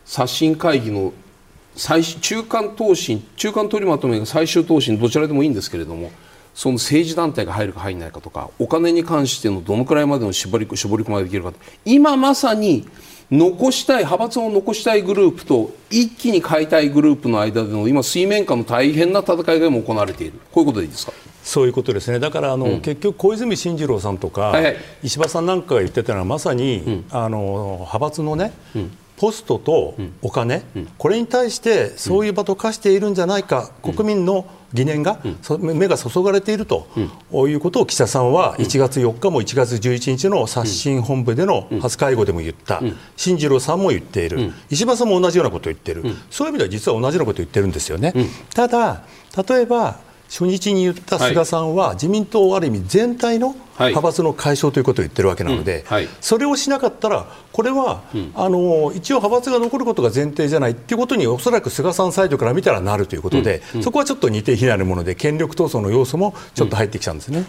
[0.03, 1.13] 刷新会議の
[1.75, 6.11] 最中間答申中間取りまとめが最終答申どちらでもいいんですけれども
[6.53, 11.51] その政治団体が入るか入らないかとかお金に関してのどのくらいまでの絞り絞り込まできるか
[11.83, 12.87] 今まさに
[13.31, 20.33] 残したい派閥を残したいグループと一気に変えたいグループの間での今水面下の大変な戦いが今行われている。
[20.51, 21.13] こういうことでいいですか？
[21.41, 36.87] そういうことですね、だからあの、うん、結局、小泉進次郎さんとか、はいはい、石破さんなんかが言ってたのは、まさに、うん、あの派閥のね、うん、ポストとお金、うん、これに対してそういう場と化しているんじゃないか、うん、国民の疑念が、うん、目が注がれていると、
[37.31, 42.81] いうことを岸田さんは1月4日も1月11日の刷新本部での初会合でも言った、
[43.15, 48.13] 進次郎さんも言っている、石破さんも同じようなことを言っている、そういう意味では実は同じようなことを言ってるんですよね。
[48.53, 49.03] ただ
[49.47, 49.99] 例えば
[50.33, 55.85] 初日に言った菅さんは、自民党ある意味全体の派閥の解消ということを言ってるわけなので、
[56.21, 58.01] それをしなかったら、これは、
[58.33, 67.45] あの一応派閥が残ることが前提じゃないということにおそらく菅さんサイドから見たらなるということで、そこはちょっと似て非なるもので権力闘争の要素もちょっと入ってきたんですね。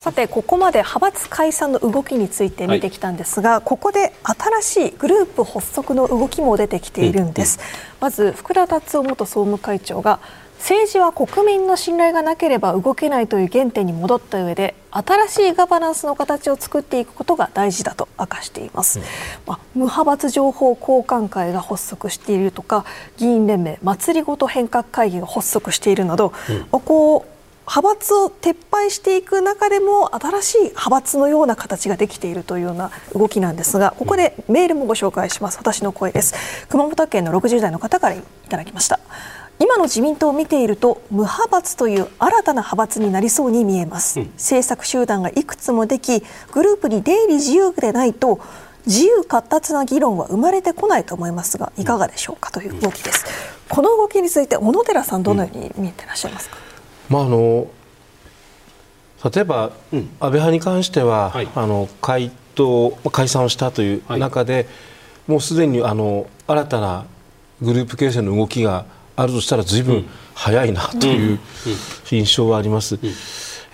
[0.00, 7.70] さてここまで派閥解散の動きについて見てきたんですが、はい、ここで新しいグループ発足の動きも出てきているんです、うんうん、
[8.02, 10.20] まず福田達夫元総務会長が
[10.58, 19.04] 政治は国民の信頼がなければ動けないという原点に戻った上で新しいガバナンスの形を作っていくことが大事だと明かしています、うん、
[19.46, 22.84] まあ、無派閥情報交換会が発足しているとか
[23.16, 26.32] 議員連盟祭りごと変革会議が発足しているなど、
[26.72, 27.37] うん、こう
[27.68, 35.58] 派閥を撤廃していく中でも新しい派閥のような形ができているというような動きなんですがここでメールもご紹介します。
[35.58, 36.34] 私の声です。
[36.68, 38.98] 熊本県の60代の方からいただきました。
[39.60, 48.40] 今の自民党を見ていると無派閥という新たな派閥になりそうに見えます、うん、政策集団がいくつもできグループに出入り自由でないと
[48.86, 53.24] 自由闊達な議論は生まれてこないと思いますがいかがでしょうかという動きです、
[53.68, 56.56] この動きについて小野寺さんどのように見えてらっしゃいますか、
[57.08, 57.70] まあ、あの
[59.32, 64.66] 例えば、うん、安倍派に関しては、はい、あの回答解散をしたという中で、はい、
[65.26, 67.06] もうすでにあの新たな
[67.60, 68.84] グループ形成の動きが
[69.16, 70.08] あるとしたらずいぶん。
[70.38, 71.38] 早いなという
[72.08, 72.94] 印象はあります。
[72.94, 73.00] うん、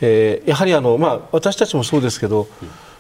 [0.01, 2.49] えー、やはりあの、まあ、私たちもそうですけど、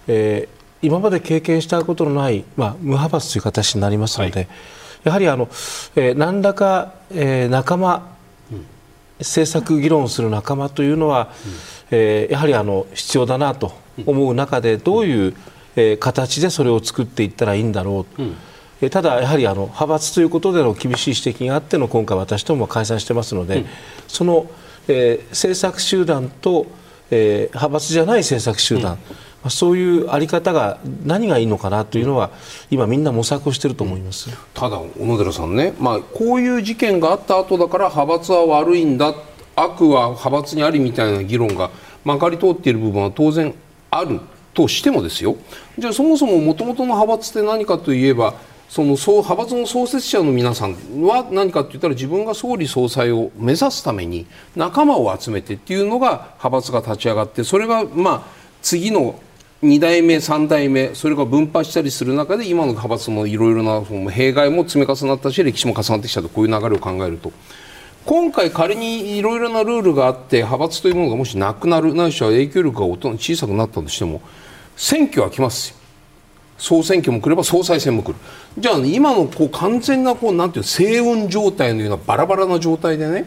[0.07, 4.49] えー、今まで経験したことのない、まあ、無派閥という形になりますので、はい、
[5.05, 5.49] やはりあの、
[5.97, 8.13] えー、何らか、えー、仲間
[9.18, 11.52] 政策議論する仲間というのは、うん、
[11.90, 13.72] えー、やはりあの必要だなと
[14.06, 15.34] 思う中でどういう、
[15.76, 18.36] えー、形でそれを作っていったらいいんだろう、うん。
[18.80, 23.66] えただ、やはりあの派閥ということでの厳しい指摘があっての今回、私とも解散してますので、うん、
[24.08, 24.46] その、
[24.88, 26.66] えー、政策集団と、
[27.10, 28.98] えー、派閥じゃない政策集団、
[29.45, 32.30] まあ、そういうあり方が何がいいのかなというのは、
[32.70, 39.14] 今、みんな模索していると思います、ただ、小野寺さんね、まあ、こういう事件があった後だから派閥は悪いんだ、
[39.55, 41.70] 悪は派閥にありみたいな議論が
[42.05, 43.55] まかり通っている部分は当然
[43.90, 44.20] ある
[44.55, 45.36] としてもですよ、
[45.78, 48.34] じゃあそもそももともとの派閥って何かといえば、
[48.70, 50.72] その派閥の創設者の皆さん
[51.03, 54.26] は何かといったら自分が総理総裁を目指すために
[54.57, 59.20] 仲間を集めてっていうのが派閥が立ち上がってそれがまあ次の
[59.64, 66.28] 2代目、3代目それが分派したりする中で今の派閥もいろいろな弊害も積み重なったし歴史も重なってきたと。
[66.28, 67.32] こういう流れを考えると。
[68.04, 72.86] 今回仮にいろいろなルールがあって派閥というものがもしなくなるないしは影響力が
[73.16, 74.20] 小さくなったとしても
[74.76, 75.76] 選挙は来ますよ
[76.58, 78.18] 総選挙も来れば総裁選も来る。
[78.58, 83.26] じゃあ、今のこう完全なこうなんていう静運状態のようなバラバラな状態でね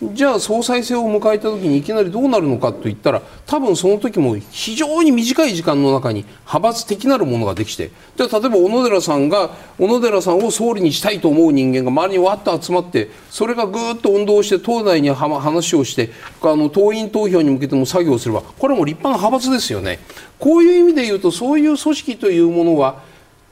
[0.00, 16.10] じゃあ総裁選を迎えた時にいきなりどうなるのかといったら多分その時も非常に短い時間の中に派閥的なるものができてで例えば小野寺さんが小野寺さんを総理にしたいと思う人間が周りにわっと集まってそれがぐーっと運動して党内に話をして
[16.42, 19.98] あの党員投票に向けても作業すればこれも立派な派閥ですよね。
[20.38, 23.02] こういう意味で言うとそういう組織というものは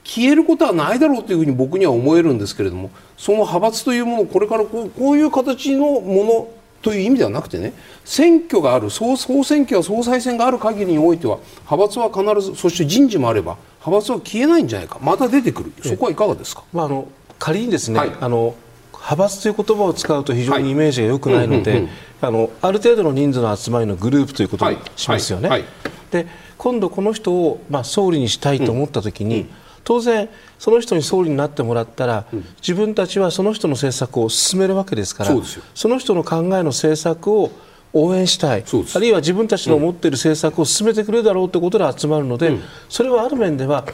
[0.07, 6.49] 消えることはないだろうというふうに僕には思えるんですけれどもその派閥というものこれからこうこういう形のもの
[6.81, 7.73] という意味ではなくてね
[8.05, 11.39] 選挙がある総総選挙や総裁選がある限りにおいては
[11.69, 14.99] 派閥は必ずそして人事もあれば派閥は消えないんじゃないか。
[15.01, 15.73] また出てくる。
[15.83, 18.55] そこはいかがですか、まあ、あの仮にですね、はい、あの
[18.93, 21.89] 派閥という言葉を使うと非常にイメージが良くないので、
[22.21, 25.49] あのある程度の人数の集まりのグループということにしますよね。
[25.49, 25.61] はい。
[25.63, 25.69] はい、
[26.11, 26.27] で
[26.59, 29.51] 今度この人を、まあ、総理にしたいと思った時に、うん
[29.87, 30.29] 当然
[30.59, 35.31] その人に総理になってもらったら、うん、自分たちはその人の政策を進めるわけですから
[35.75, 37.53] その人の考えの政策を
[37.93, 38.65] 応援したい
[38.95, 43.87] あるいは自分たちの持っている政策を進めてくれるだろうということで集まるので、うん、それはある面では、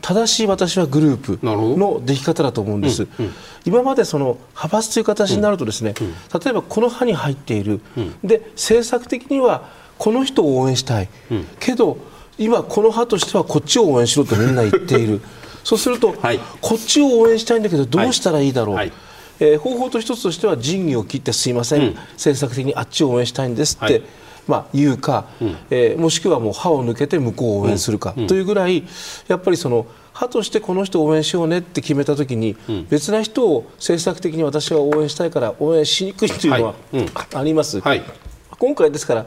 [0.00, 3.06] 正しい私はグループのでき方だと思うんです、
[3.66, 5.94] 今までその派閥という形になるとですね、
[6.42, 7.82] 例えばこの派に入っている、
[8.24, 11.10] で政策的にはこの人を応援したい、
[11.58, 11.98] けど
[12.38, 15.20] 今この派としてはこっちを応援しろとみんな言っている
[15.64, 18.92] そうすると、はい、こっちを応援したいんだけどどうしたらいいだろう、はい、
[19.40, 24.02] えー、方法と一つとしては仁義を切ってすいません、うん、政策的にあっちを応援したいんですって、はい、
[24.46, 28.84] まあ、言うか、うん、えー、もしくはもう歯を抜けて向こうを応援するか、というぐらい
[29.28, 36.74] やっぱりその派としてこの人を応援しようねって決めたときに、うん、別な人を政策的に私は応援したいから応援しにくいというのは、
[37.34, 38.02] あります、はい、
[38.58, 39.26] 今回ですから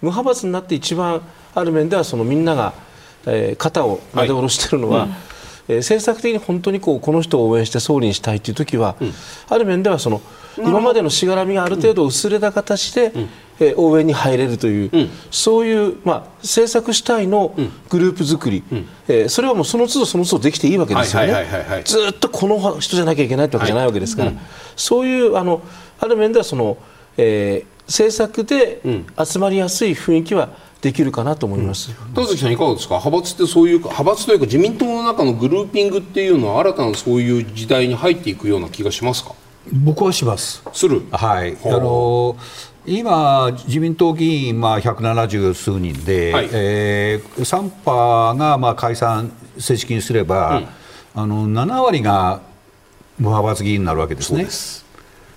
[0.00, 1.20] 無派閥になって一番
[1.54, 2.72] ある面ではそのみんなが、
[3.26, 5.10] えー、肩をなで下ろしているのは、はい
[5.70, 9.12] えー、政策的に本当にこうこの人を応援して総理にしたいという時は、うん、
[9.48, 10.20] ある面ではその
[10.58, 13.28] 今までのしがらみがある程度薄れた形で、うん、
[13.60, 17.54] えー、応援に入れるという、うん、そういう、まあ、政策主体の
[17.88, 24.38] グループ作り、うん、えー、それはもうその都度その都度できていいわけですよね、ずっとこの人じゃなきゃいけないってわけじゃないわけですから、はい、
[24.74, 25.62] そういうあの
[26.00, 26.78] ある面ではその、
[27.16, 28.82] えー、政策で
[29.22, 30.48] 集まりやすい雰囲気は
[30.80, 39.34] できるかなと思います、うん、田崎さん、いかがですか、派閥ってそういう派閥というか、自民党の中のグルーピングっていうのは、新たなそういう時代に入っていくような気がしますか？
[39.72, 40.62] 僕はします。
[40.72, 41.02] する？
[41.10, 42.36] はい、あの
[42.86, 50.62] 今、自民党議員、まあ、170数人で、はい、えー、3派がまあ解散、正式にすれば、
[51.14, 52.40] うん、あの7割が
[53.18, 54.46] 無派閥議員になるわけですね。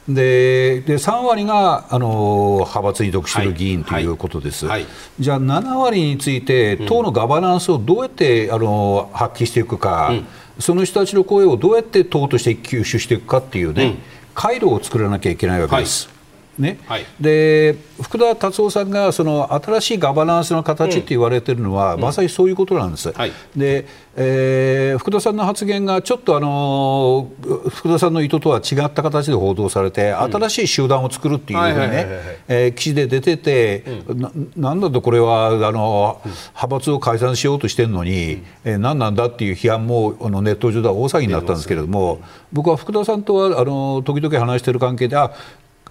[0.07, 3.45] でで3割があの派閥に属してい。
[3.45, 4.81] る議員ということです、はい。
[4.81, 10.25] はい、じゃあ7割について、党のガバナンスをどうやってあの発揮していくか、うん、
[10.59, 13.97] その人たちの声をどうやって党として吸収していくかっていうね、うん、
[14.35, 16.12] 回路を作らなきゃいけないわけです。
[16.57, 23.11] ね、はい、で福田達夫さんがその新しいガバナンスの形って言われてるのは、うん、まさにそういうことなんです。
[23.11, 27.31] はい、で、えー、福田さんの発言がちょっとあの
[27.69, 45.31] 福田さんの意図とは違った形で報道されて、うん、新しい集団を作るっていうふうにね記事で出てて、うん、ななんだとこれはあの、派閥を解散しようとしてるのに、うん、えー、何なんだっていう批判もあのネット上では大騒ぎになったんですけれども、僕は福田さんとはあの時々話している関係であ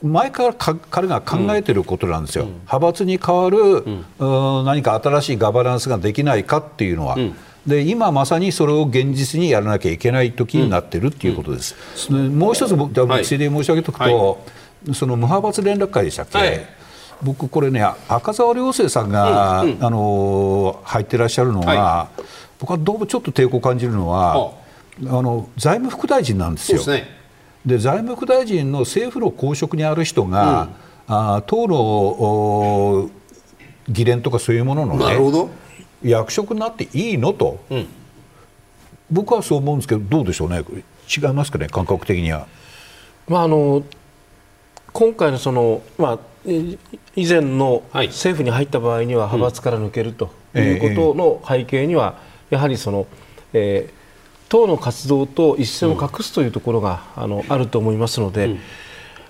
[0.03, 3.59] 前から彼が考えていることなんですよ、うん、派閥に代わる、
[4.19, 7.15] うん、何か新しいガバナンスができないかっていうのは。
[7.15, 7.37] うん。
[7.67, 11.77] で今まさにそれを現実にやらなきゃいけない時になっているっていうことです。
[12.11, 13.39] うん、もう一つ、僕、つい。
[13.39, 16.67] で申し上げておくと、はい、その無派閥連絡会でしたっけ、はい、
[17.23, 22.23] 僕、これね、赤澤亮生さんが、うんうん、あの入ってらっしゃるのは、はい、
[22.59, 24.51] 僕はどうもちょっと抵抗を感じるのは、
[25.01, 26.79] あの財務副大臣なんですよ。
[26.79, 27.22] そうですね
[27.65, 30.69] で財務副大臣の政府の公職にある人が、
[31.09, 33.11] うん、あ党の
[33.89, 35.51] 議連とかそういうものの、ね、
[36.03, 37.87] 役職になっていいのと、うん、
[39.11, 40.65] 僕はそう思うんですけどどうでしょうね。
[41.15, 42.47] 違いますかね感覚的には。
[43.29, 43.85] まあ、あの
[44.93, 52.19] 今回のその、まあ、以前の政府に入った場合には派閥から抜けるということの背景には、
[52.51, 53.07] やはりその、
[53.53, 54.02] えー
[54.53, 58.57] 党の活動と一線を画すというところが、あのあると思いますので、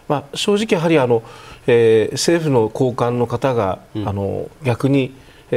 [0.08, 1.22] まあ、正直やはりあの、
[1.68, 5.14] えー、政府の高官の方が、あの逆に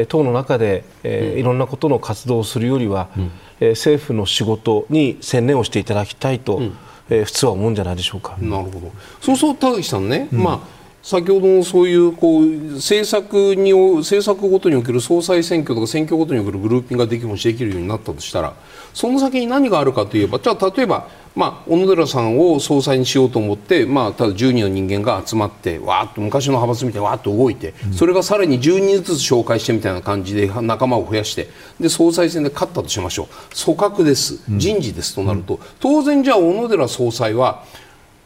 [0.07, 3.09] 党の中で、えーいろんなことの活動をするよりは、
[3.59, 6.61] えー、政府の仕事に専念をしていただきたいと
[7.07, 8.36] えー、普通は思うんじゃないでしょうか。
[8.39, 8.91] なるほど。
[9.22, 10.59] そうそう田崎さんね、うん、まあ
[11.03, 12.45] 先ほどのそういうこう
[12.78, 18.55] 政策に政策ごとにおける総裁選挙とか選挙ごとにおけるグルーピングができもしできるようになったとしたら
[18.96, 33.28] その先に何があるかといえばじゃあ例えば、まあ、小野寺さんを総裁にしようと思って、まあ、ただ10人の人間が集まってわーっと昔の派閥みたいにわーっと動いて、それがさらに10人ずつ紹介してみたいな感じで仲間を増やしてで総裁選で勝ったとしましょう。
[33.66, 34.41] 組閣です。
[34.50, 37.64] 人事ですとなると、当然じゃあ小野寺総裁は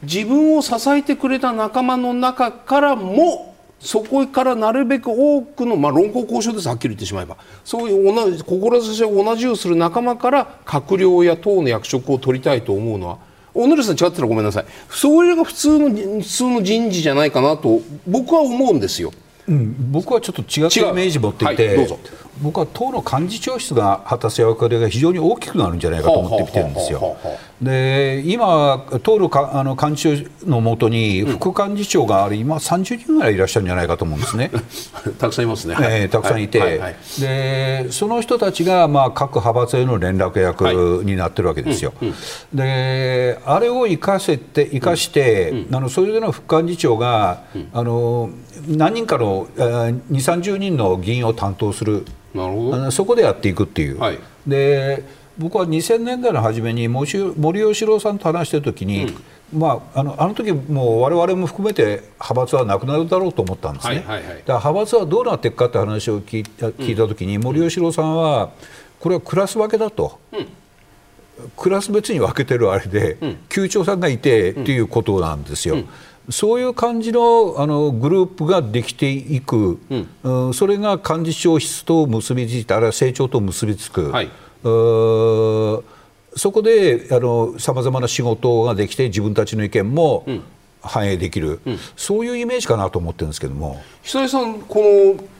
[0.03, 3.49] 自分を支えてくれた仲間の中からも
[3.80, 7.38] そこからなるべく多くの、まあ、論考交渉ですはっきり言ってしまえば。
[7.63, 13.17] そういう同じ志を同じようする仲間から閣僚や党の役職を取りたいと思うのは
[13.53, 14.65] 小野さん違ってたらごめんなさい。
[14.89, 19.11] それが普通の普通の人事じゃないかなと僕は思うんですよ。
[19.47, 20.91] うん、僕はちょっと違う。
[20.91, 21.88] イメージ持っていて、はい、
[22.41, 27.17] 僕は党の幹事長室が果たす役割が非常に大きくなるんじゃないかと思ってきてるんですよ。
[27.62, 34.49] で今、党のかあの幹事長のもとに副幹事長がある今30人ぐらいいらっしゃるんじゃないかと思うんですね。
[35.20, 41.93] たくさんいますね、えー、たくさんいて、はいはいはい、でその人たちが、まあ、各派閥への連絡役になってるわけですよ。
[42.01, 42.16] うんうん、
[42.53, 47.43] であれを生かせて生かして、うん、あのそれでの副幹事長が、
[47.74, 48.30] あの
[48.68, 52.05] 何人かの2、30人の議員を担当する。
[52.34, 52.91] なるほど。
[52.91, 53.99] そこでやっていくっていう。
[53.99, 55.03] はい、で
[55.39, 59.05] 僕は2000年代の初めに森喜朗さんと話してる時に、
[59.53, 68.51] うん、まあ、あのあの時もう我々も含めて派閥はなくなるだろうと思ったんですね、はいはいはい、だから派閥はどうなっていくかって話を聞いた聞いた時に、うん、森喜朗さんは
[68.99, 70.19] これはクラス分けだと。
[70.33, 70.47] うん。
[71.55, 75.75] クラス別に分けてるあれで、うん、級長さんがいてっていうことなんですよ。
[75.75, 75.89] うん。
[76.29, 79.79] そういう感じのあのグループができていく、
[80.23, 84.29] うん、それが幹事長室と結びついてあるいは成長と結びつく、はい、
[84.64, 85.84] そ
[86.51, 87.07] こで
[87.60, 90.26] さまざまな仕事ができて自分たちの意見も
[90.82, 93.82] 反映できる、うん、そういうイメージかなと思ってるんですけども。
[94.03, 95.39] 久井さんこの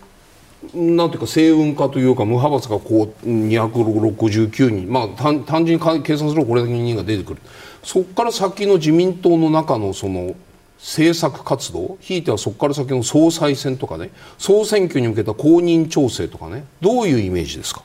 [0.74, 7.42] なんていうか星雲化というか無派閥がこう269人、まあ、単単純に計算するとこれだけ人が出てくる。
[7.82, 10.36] そこから先の自民党の中のその
[10.78, 11.98] 政策活動。
[12.02, 14.12] ひいてはそこから先の総裁選とかね。
[14.38, 16.66] 総選挙に向けた公認調整とかね。
[16.82, 17.84] どういうイメージですか？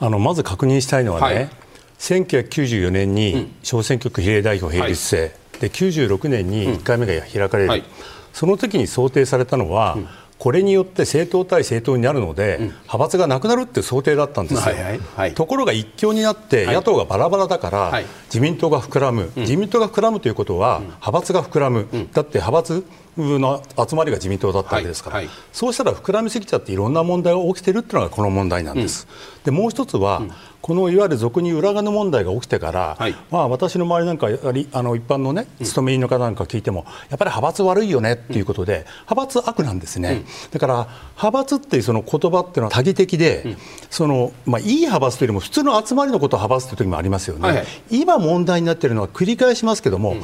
[0.00, 1.50] あのまず確認したいのはね、はい、
[1.98, 5.30] 1994年に小選挙区比例代表並立制、はい、
[5.60, 7.84] で96年に1回目が開かれる、うんはい、
[8.32, 10.08] その時に想定されたのは、うん。
[10.40, 22.86] これによって政党対政党になるので、うん、派閥がなくなるっていう想定だったんですよ、はいはいはい、ところが一強になって野党がバラバラだから、はい、自民党が膨らむ、自民党が膨らむということは、派閥が膨らむ、だって派閥
[23.38, 29.06] の集まりが自民党だったわけですから、はいはい、そうしたら膨らみすぎちゃっていろんな問題が起きてるっていうのがこの問題なんです。
[29.38, 43.56] うん、でもう一つは、うん、このいわゆる俗に裏金問題が起きてから、はい、まあ、私の周りなんかあの一般のね勤め人の方なんか聞いても、やっぱり派閥悪いよねっていうことで、派閥悪なんですね、だから派閥っていうその言葉っていうのは多義的で、
[43.90, 50.16] そのまあ、いい派閥というよりも普通の集まりのことを派閥という時もありますよね、はいはい、今問題になっているのは繰り返しますけども、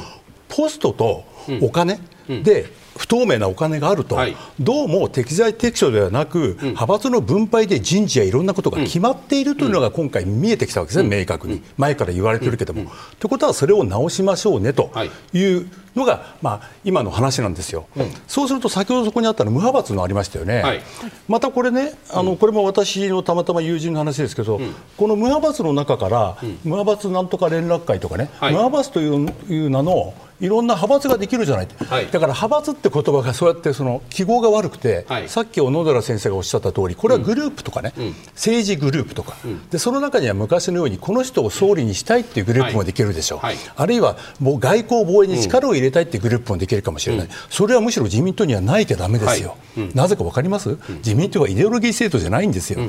[0.49, 1.25] ポストと
[1.61, 1.99] お金、
[2.43, 2.67] で
[2.97, 12.91] 不透明なお金があると、はい、どうも適材適所ではなく、うん、派閥の分配で人事やいろんなことが決まっているというのが今回見えてきたわけですね、うん、明確に、前から言われてるけども。
[13.19, 14.91] ということは、それを直しましょうねと。
[15.33, 15.43] い。
[15.43, 20.81] うのが、まあ、今の話なんですよ、うん、そうすると先ほどそこにあったの無派閥のありましたよね、はい、
[21.27, 24.59] またこれねあの、これも私のたまたま友人の話ですけど、
[24.95, 49.57] この無派閥の中から、無派閥なんとか連絡会とかね、はい、無派閥という名のいろんな派閥ができるじゃない、はい、だから派閥って言葉がそうやってその記号が悪くて、はい、さっき小野寺先生がおっしゃった通りこれはグループとかね、うん、政治グループとか、うん、でその中には昔のようにこの人を総理にしたいっていうグループもできるでしょう、はい、あるいはもう外交防衛に力を入れたいっていうグループもできるかもしれない、うん、それはむしろ自民党にはないとだめですよ、
[49.93, 52.79] なぜか分かります、自民党はイデオロギー政党じゃないんですよ。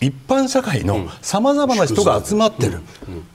[0.00, 2.80] 一般社会のさまざまな人が集まってる、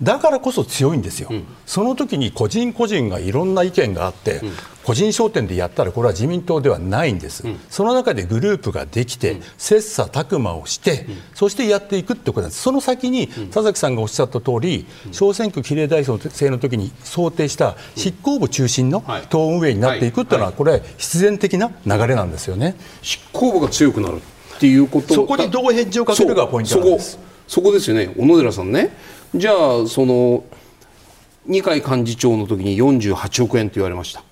[0.02, 1.30] だからこそ強いんですよ、
[1.66, 4.42] その時に個人個人がいろんな意見があって、
[4.84, 22.76] 個人商店でやったらこれは自民党ではないんです、その中でグループができて、切磋琢磨をして、そしてやっていくってことなんです、その先に田崎さんがおっしゃった通り、小選挙比例代表制の時に想定した執行部中心の党運営になっていくっていうのは、これ、必然的な流れなんですよね。
[23.02, 24.22] 執行部が強くなる
[24.64, 27.20] っていうことそこにどう返事をかけるかがポイントなんです。
[27.50, 28.08] そこですよね。
[28.18, 28.96] 小野寺さんね。
[29.36, 30.46] じゃあその
[31.46, 34.24] 二階幹事長の時に48億円と言われました。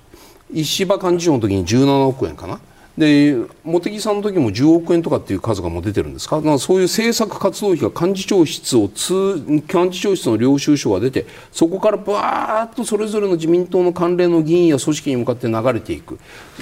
[0.54, 2.62] 石破幹事長の時に17億円かな。
[2.98, 6.42] で茂木さんの時も10億円とかっていう数がもう出てるんですか。
[6.42, 16.20] かそういう政策活動費が幹事長室を通幹事長室の領収書が出てそこからバーッとそれぞれの自民党の関連の議員や組織に向かって流れていく。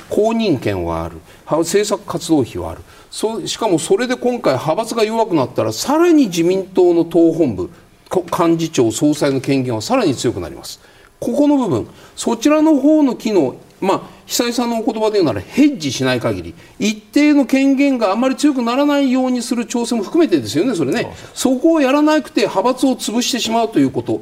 [0.09, 1.17] 公認権はある。
[1.45, 2.82] 政策活動費はある
[3.12, 7.70] そしかもそれで今回派閥が弱くなったらさらに自民党の党本部
[8.12, 10.80] 幹事長総裁の権限はさらに強くなります。
[11.20, 21.12] ここの部分そちらの方の機能まあ久井さんのお言葉で言うならヘッジしない限り一定の権限があまり強くならないようにする調整も含めてですよねそれね。
[21.34, 24.22] そこをやらなくて派閥を潰してしまうということ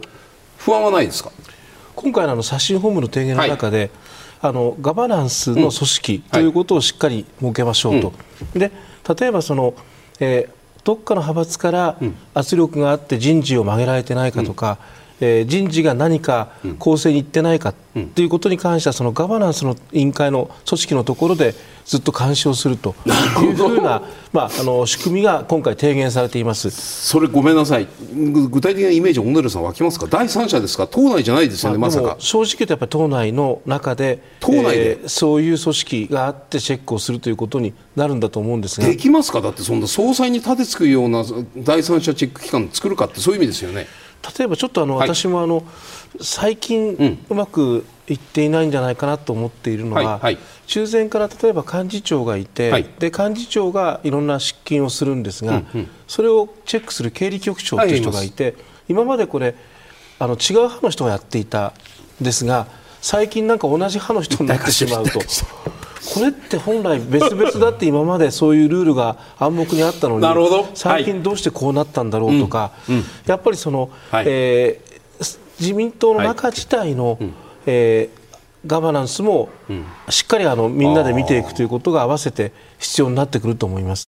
[0.58, 1.32] 不安はないですか？
[1.96, 3.90] 今回のあの刷新本部の提言の中で、はい、
[4.42, 8.14] あのガバナンスの組織ということをしっかり設けましょうと、
[8.54, 8.72] うん、で
[9.20, 9.74] 例えばその、
[10.20, 11.98] えー、どっかの派閥から
[12.34, 16.50] 圧力があって人事を曲げられてないかとか、うんえー、人事が何か
[16.80, 17.74] 公正にいってないか
[18.16, 21.56] ということに関してはそのガバナンスの委員会の組織のところで
[21.86, 22.96] ずっと監視をすると
[23.42, 24.04] いうふうな、
[24.34, 26.70] まあ、あの仕組みが今回提言されています。
[26.70, 27.88] それごめんなさい。
[28.14, 30.06] 具体的なイメージ小野寺さん湧きますか？
[30.08, 30.86] 第三者ですか？
[30.86, 32.18] 党内じゃないですよねまさか。
[32.20, 38.86] 正直言うとやっぱり党内の中で党内で、えー、そういう組織があってチェックをするということになるんだと思うんですが。
[38.86, 39.42] できますか？
[39.42, 41.24] だってそんな総裁に立てつくような
[41.58, 43.88] 第三者チェック機関作るかってそういう意味ですよね
[44.38, 45.64] 例えばちょっとあの、はい、私もあの
[46.22, 58.56] 最近、うまくいっていないんじゃないかなと思っているのは、はいはい、中前から例えば幹事長がいて、はい、で幹事長がいろんな執金をするんですが、うんうん、それをチェックする経理局長という人がいて、
[58.88, 59.56] 今までこれ
[60.20, 61.74] あの違う派の人がやっていた
[62.22, 62.68] んですが
[63.02, 65.20] 最近なんか同じ派の人になってしまうと。
[66.14, 72.72] これって本来別々だって今までそういうルールが暗黙にあったのに最近どうしてこうなったんだろうとか、
[73.26, 77.34] やっぱりその、はい、えー、自民党の中自体の、はい、
[77.66, 78.28] えー
[78.66, 79.50] ガバナンスも
[80.10, 84.06] しっかりあのみんなで見ていくということが合わせて必要になってくると思います。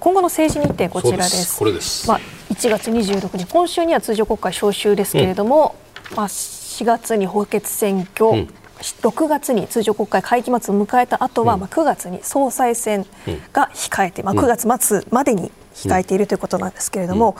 [0.00, 1.58] 今後の政治日程こちらです。
[1.58, 2.08] これです。
[2.08, 2.20] まあ
[2.50, 5.76] 1月26日今週には通常国会召集ですけれども、
[6.10, 6.28] うん、まあ
[6.72, 8.48] 4月に補欠選挙、うん、
[8.78, 13.06] 6月に通常国会会期末を迎えた後は、うん、まあ9月に総裁選
[13.52, 17.36] が控えて、まあ9月末までに控えているということなんですけれども、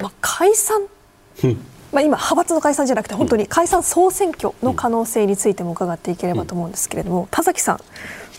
[0.00, 0.82] まあ解散、
[1.92, 7.80] まあ、今、派閥の解散じゃなくて本当に解散総選挙の可能性についても伺っていければと思うんですけれども田崎さん、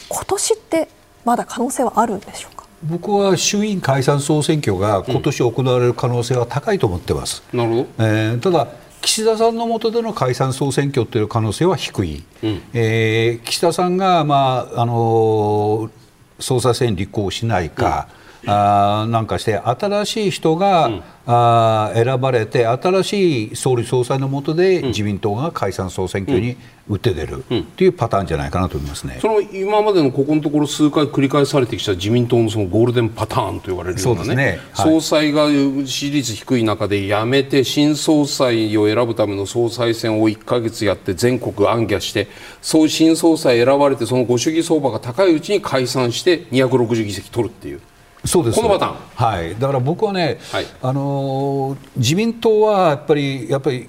[0.10, 0.90] 今年って
[1.24, 2.66] まだ可能性はあるんでしょうか？
[2.84, 7.42] 僕は衆院解散総選挙が今年行われる可能性は高いと思ってます。
[7.54, 8.68] なるほど、えー、ただ
[9.06, 15.92] 岸田さんの下での解散総選挙という可能性は低い、うん、えー、岸田さんが、まああの
[16.40, 21.04] 総裁選立候補しないか、うん、あなんかして新しい人が、うん。
[21.28, 26.56] あ選ばれて新しい総理総裁の下で自民党が解散総選挙に
[26.88, 27.44] 打って出る
[27.78, 34.60] というパターンじゃないかなと思いますね、その今までのここのところ数回繰り返されてきた自民党のそのゴールデンパターンと言われるようなね、ね。
[34.74, 42.28] はい、総裁が支持率低い中で辞めて新総裁を選ぶための総裁選を1か月やって全国暗記して
[42.62, 47.82] そう新総裁選ばれてそのご主義相場が高いうちに解散して260議席取るっていう。
[48.26, 48.56] そうです。
[48.56, 53.88] このパターン、はい、だから僕はね、はい、あの自民党はやっぱりやっぱり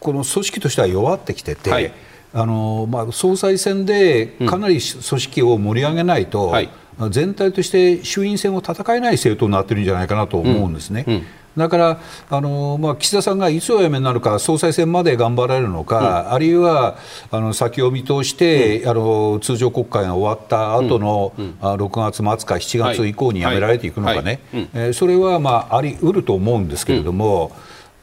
[0.00, 1.92] この組織としては弱ってきてて、はい、
[2.34, 6.68] あのまあ、総裁選でかなり組織を盛り上げないと、うんはい、
[7.10, 11.04] 全体として衆院選を戦えない政党になってるんじゃないかなと思うんですね。
[11.06, 11.14] うん。
[11.14, 11.26] うん
[11.56, 12.00] だから
[12.30, 16.96] あの、まあ、岸田さんがいつお辞めになるか総裁選まで頑張られるのか、うん、あるいは
[17.30, 24.40] あの先を見通して、うん、あの通常国会が終わった後の、うん、6月末か7月以降に辞められていくのかね、
[24.74, 27.52] えそれは、まあ、あり得ると思うんですけれども。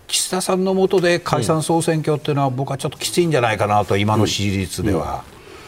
[0.09, 5.23] 岸田さんの下で解散・総選挙っていうのは、僕はちょっときついんじゃないかなと、今の支持率では。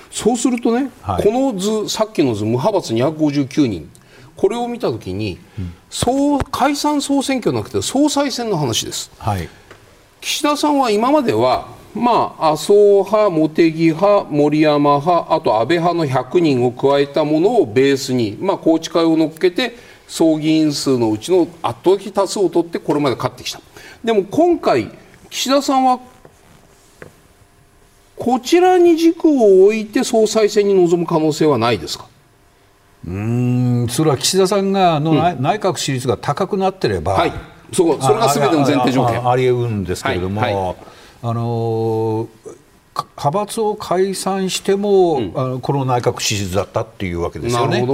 [0.10, 3.90] そうするとね、はい、この図、さっきの図、無派閥259人、
[4.42, 5.38] これを見たときに、
[5.92, 9.48] 総解散総選挙なくて総裁選の話です、はい、
[10.20, 19.76] 岸田さんは今までは、まあ、麻生派、茂木派、森山派、あと安倍派の100人を加えたものをベースに、まあ、宏池会を乗っけて、
[20.08, 23.62] 総議員数のうちの圧倒的多数を取ってこれまで勝ってきた。
[24.04, 24.90] でも今回、
[25.30, 26.00] 岸田さんは
[28.18, 32.08] こちらに軸を置いて総裁選に臨む可能性はないですか？
[33.08, 37.34] うんそれは岸田さんがの、うん、内閣支持率が高くなってれば、はい、
[37.74, 39.28] そこそれがすべての前提条件。
[39.28, 40.54] あり得るんですけれども、はい。
[40.54, 40.76] はい、
[41.24, 42.28] あの
[42.94, 47.86] 派閥を解散しても、うん、あのこの内閣支持率だったっていうわけですよね。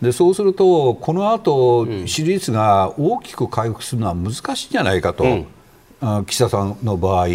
[0.00, 5.28] でそうすると、この後、うん、支持率が大きく回復するのは難しいんじゃないかと、う
[6.18, 7.26] ん、岸田さんの場合。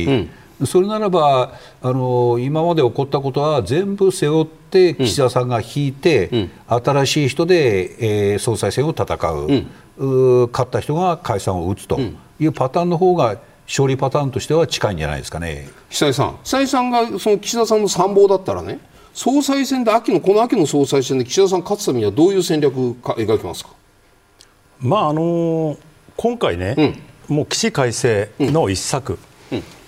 [0.66, 12.00] それならばあの今まで起こったことは全部背負って岸田さんが引いて、うん、新しい人で、えー、総裁選を戦う,、うん、勝った人が解散を打つと
[12.40, 13.38] いうパターンの方が
[13.68, 15.68] 勝利パターンとしては近いんじゃないですかね。
[15.90, 18.80] 久井さん、久井さんがその岸田さんの参謀だったらね
[19.14, 23.72] 総裁選で秋のこの秋の総裁選で岸田さん勝つためにはどういう戦略か描きますか、
[24.80, 25.78] まああのー、
[26.16, 26.76] 今回ね、
[27.30, 29.20] うん、もう起死回生の一策、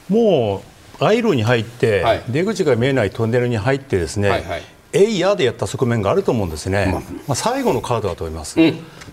[0.09, 0.63] も
[0.99, 4.61] うアイルに入って、はい、出口が見えないトンネルに入ってですね、はいはい。
[4.91, 8.57] えいやでやった側面があると思うんですね、まあ、まあ、最後のカードだと思います、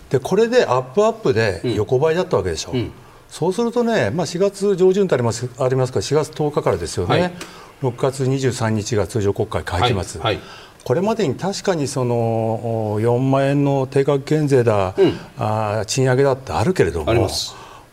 [0.09, 2.76] でこれでアップアップで横ばいだったわけでしょ、う
[3.28, 5.99] そうするとね、まあ、4月上旬とありますありますか？
[5.99, 7.32] ら4月10日からですよね、はい、
[7.82, 10.34] 6月23日が通常国会会期末、はい。
[10.36, 10.44] はい、
[10.82, 17.28] これまでに確かにその4万円の定額減税だ、うん、あ賃上げだってあるけれども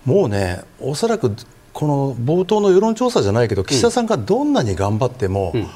[0.06, 1.36] もうねおそらく
[1.74, 5.68] この冒頭の世論調査じゃないけど岸田さんがどんなに頑張っても、うん、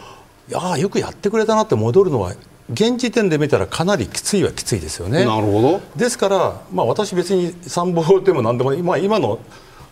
[0.56, 2.34] あよくやってくれたなって戻るのは
[2.72, 5.26] 現時点で見たらかなりきついはきついですよね。
[5.26, 5.82] なるほど。
[5.96, 9.40] ですから、まあ、私、別に参謀でもなんでも、まあ、今の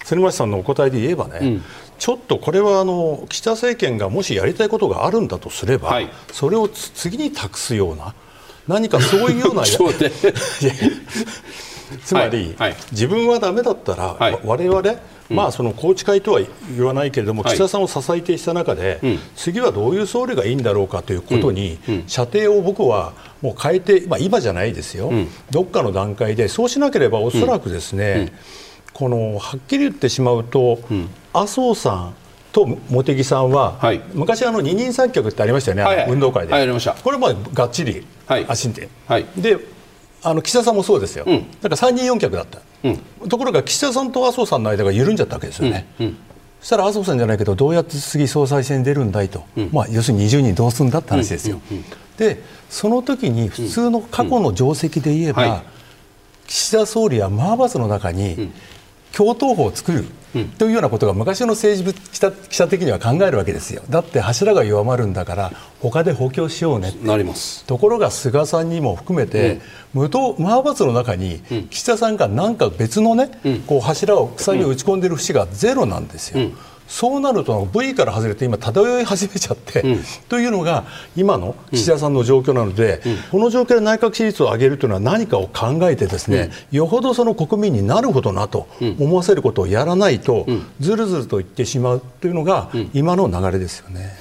[0.06, 1.64] 反町さんのお答えで言えばね、うん、
[1.98, 8.14] ちょっとこれはあの岸田政権がもしやりたいことがあるんだとすれば、はい、それを次に託すような、
[8.68, 9.64] 何かそういうような
[12.04, 14.82] つまり、はいはい、自分はだめだったら、はい、我々
[15.28, 16.42] まあ、その宏池会とは
[16.76, 19.00] 言わないけれども、岸田さんを支えてした中で、
[19.36, 25.12] 次はどういう総理がいいんだろうかということに、射程を僕はもう変えて、まあ、今じゃないですよ、
[25.50, 28.34] どっかの段階で、そうしなければおそらくですね、
[28.94, 30.80] このはっきり言ってしまうと、
[31.34, 32.16] 麻生さん
[32.56, 36.68] と茂木さんは、はい、昔あの二人三脚ってありましたよね、はいはい、運動会で、はい、
[37.04, 38.08] これもがっちり
[38.48, 39.58] 足で、はい、で
[40.26, 45.86] あの岸田さんもそうですよ、うん、だから3人4脚だった、うん、ところが岸田さんと麻生さんの間が緩んじゃったわけですよね。
[46.00, 46.18] うん、
[46.62, 51.62] そしたら麻生さんじゃないけどどうやって次総裁選に出るんだいと、まあ、要するに20人どうするんだって話ですよ。
[52.18, 55.62] でその時に普通の過去の定石で言えば、はい、
[56.48, 58.52] 岸田総理はマーバスの中に
[59.14, 60.10] 共闘法を作る、うん、
[60.58, 62.00] というようなことが昔の政治
[62.50, 63.84] 記者的には考えるわけですよ。
[63.90, 67.66] だって柱が弱まるんだから他で補強しようねなります。
[67.66, 69.62] ところが菅さんにも含めて、
[69.94, 76.52] うん、無党無派閥の中に岸田さんが何か別のね、うん、こう柱を鎖を打ち込んでいる節がゼロなんですよ。
[76.88, 88.68] そうなると V から外れて今漂い始めちゃって、うん、というのが今の岸田さんの状況なので、うん、この状況で内閣支持率を上げるというのは何かを考えてですね、うん、よほどその国民になるほどなと
[89.00, 90.46] 思わせることをやらないと、
[90.80, 94.12] ずるずると言ってしまうというのが今の流れですよね。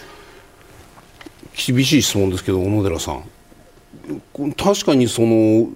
[1.55, 3.25] 厳しい質問ですけど小野寺さん。
[4.57, 5.69] 確かにその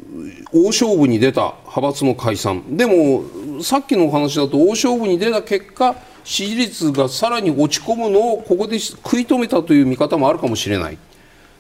[0.53, 2.77] 大勝負に出た派閥の解散。
[2.77, 5.95] でもさっきのお話だと大勝負に出た結果
[6.29, 10.99] 支持率がさらに落ち込むのをここで食い止めたという見方もあるかもしれない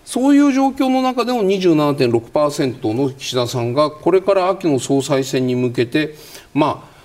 [0.05, 6.17] そういう状況の中での27.6%の岸田さんがこれから秋の総裁選に向けて
[6.53, 6.99] まあ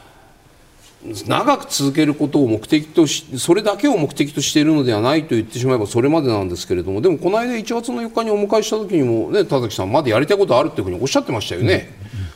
[1.25, 11.93] 長く続けることを目的としそれだけを目的としているのではないと言ってしまえばそれまでなんですけれどもでもこの間1月の4日にお迎えした時にもね田崎さんまだやりたいことあるっていうふうにおっしゃってましたよね。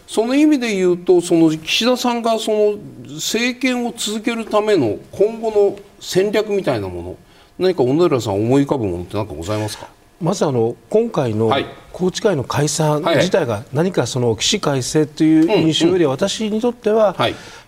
[0.07, 2.77] その意味で言うとその岸田さんがその
[3.15, 7.15] 政権を続けるための今後の戦略みたいなもの
[7.59, 9.89] 何か小野寺さん思い浮かぶものって何かございますか？
[10.21, 11.49] まずあの今回の
[11.93, 17.15] 宏池会の解散自体が何かその起死回生という印象より私にとっては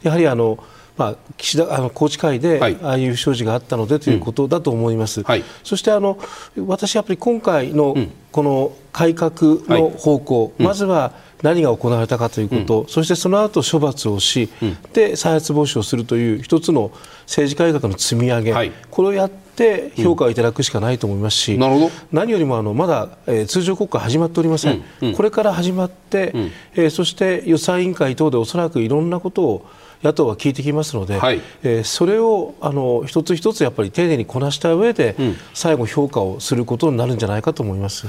[0.01, 0.63] やはりあの
[0.97, 6.19] まあ、岸田あの宏池会で、ああいう不祥事があったのでということだと思います、はい、そしてあの
[6.67, 7.95] 私、やっぱり今回の
[8.33, 9.31] この改革
[9.69, 24.83] の方向、まずは何が行われたかということ、うん、そしてその後処罰をし、うん、で再発防止をするという一つの政治改革の積み上げ、はい、これをやって評価をいただくしかないと思いますし、うん、何よりもあのまだ、えー、通常国会始まっておりません、
[25.15, 26.33] これから始まって、
[26.73, 29.65] えー、そして予算委員会等でおそらくいろんなことを
[30.03, 38.07] 野党は聞いてきますので、はい、えー、それをあの一つ一つやっぱり丁寧にこなした上で、うん、最後評価をすることになるんじゃないかと思います。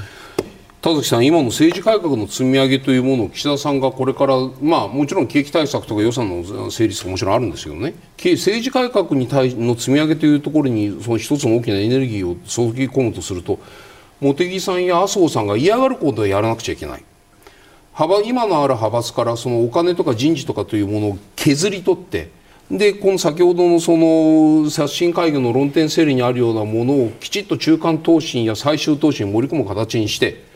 [0.81, 7.93] 田崎さん、今の政治改革の積み上げというものを岸田さんがこれから、まあ、もちろん景気対策とか予算の成立ももちろんあるんですけどね。
[8.17, 13.59] 政治改革に対の積み上げというところにその一つの大きなエネルギーを注ぎ込むとすると
[14.21, 17.03] 茂木さんや麻生さんが嫌がることをやらなくちゃいけない。
[17.93, 22.31] 派今のある派閥からそのお金とか人事とかというものを削り取って
[22.71, 30.49] でこの先ほどのその刷新会議の論点整理にあるようなものをきちっと中間答申や最終答申に盛り込む形にして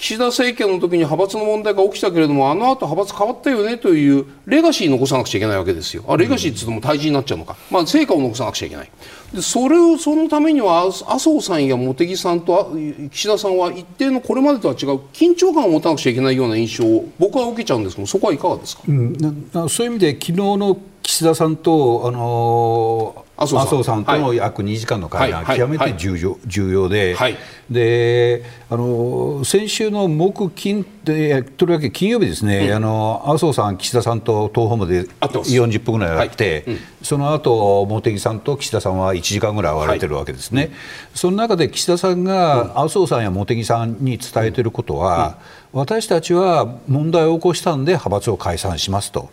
[0.00, 6.04] 岸田政権の時に派閥の問題が起きたけれどもあの後派閥変わったよねというレガシー残さなくちゃいけないわけですよ。
[6.08, 8.90] あレガシーって言っても退治になっちゃうのか、まあ、成果を残さなくちゃいけない。
[9.34, 12.74] でそれをそのためには麻生さんや茂木さんと
[13.12, 24.04] 岸田さんは一定のこれまでとは違う緊張感を持たなくちゃいけないような印象を僕は受けちゃうんですけどそこはいかがですか、うん、そういう意味で昨日の岸田さんと、あのー、麻生さん。
[24.04, 27.36] との約2時間の会談、はい、極めて重要,、重要で、はい、
[27.70, 36.76] であの先週の木金でとりわけ金曜日ですね、うん、あの麻生さん、岸田さんと党本部で40分ぐらいやって、はい。
[36.76, 40.70] うん、その後茂木さんと岸田さんは1時間ぐらい会われてるわけですね、はい、
[41.14, 49.30] その中で岸田さんが麻生さんや茂木さんに伝えていることは、うん、私たちは問題を起こしたんで派閥を解散しますと。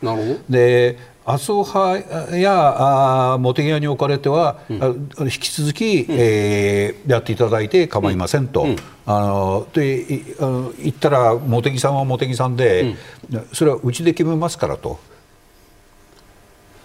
[0.49, 8.75] で麻生派やあ茂木派におかれては、うん、引き続き、うん、えー、やっていただいて構いませんと、うん、
[9.05, 12.95] あのであの言ったら茂木さんは茂木さんで、
[13.51, 14.99] それはうちで決めますからと。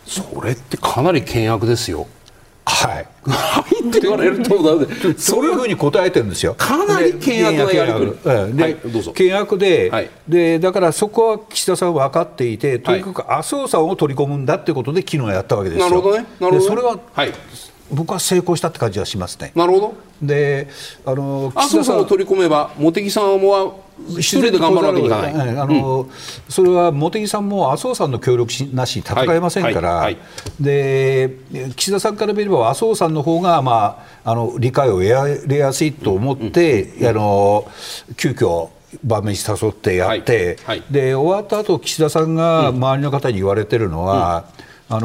[0.05, 2.09] それってかなり険悪ですよ。
[2.65, 3.07] はい。
[3.25, 4.57] はいって言われると、
[5.17, 6.55] そういうふうに答えてるんですよ。
[6.55, 8.57] かなり険悪なやり取り。
[8.57, 15.89] で、はい、険悪で、はい、で、だからそこは岸田さん分かっていて、とにかく麻生さんを取り込むんだってことで、昨日やったわけですよ。
[15.89, 16.27] なるほどね。
[16.41, 17.33] なるほど、それは、はい、
[17.93, 19.53] 僕は成功したって感じはしますね。
[19.55, 19.95] なるほど。
[20.22, 20.68] で、
[21.05, 23.74] あの麻生さんを取り込めば、茂木さんは
[24.18, 25.34] 一人で頑張るわけにいかない。
[25.34, 26.11] あの、うん、
[26.49, 30.18] それは茂木さんも麻生さんの協力なし戦えませんから、はいはい、
[30.61, 31.36] で
[31.76, 37.03] 岸田さんから見れば麻生さんの方がまああの理解を得られやすいと思って、うん。
[37.03, 37.70] うん、あの
[38.16, 38.70] 急遽
[39.05, 44.45] 晩飯誘ってやって、はいはい、で終わった後岸田さんが周りの方に言われてるのは、
[44.90, 44.97] うん、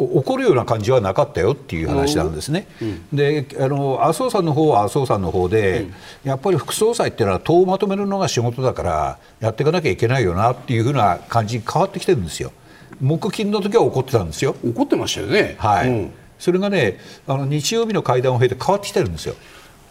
[0.00, 2.66] あの怒るような感じはなかったよっていう話なんですね。
[2.80, 5.94] うん、であの麻生さんの方は麻生さんの方で、うん、
[6.28, 12.52] やっぱり副総裁っていうのは党をまとめるのが仕事だからやっていかなきゃいけないよなっていうふうな感じに変わってきてるんですよ。
[13.00, 14.56] 木金の時は怒ってたんですよ。
[14.64, 15.56] 怒ってましたよね。
[15.58, 15.88] はい。
[15.88, 19.34] うん、それがねあの日曜日の会談を経て変わってきてるんですよ。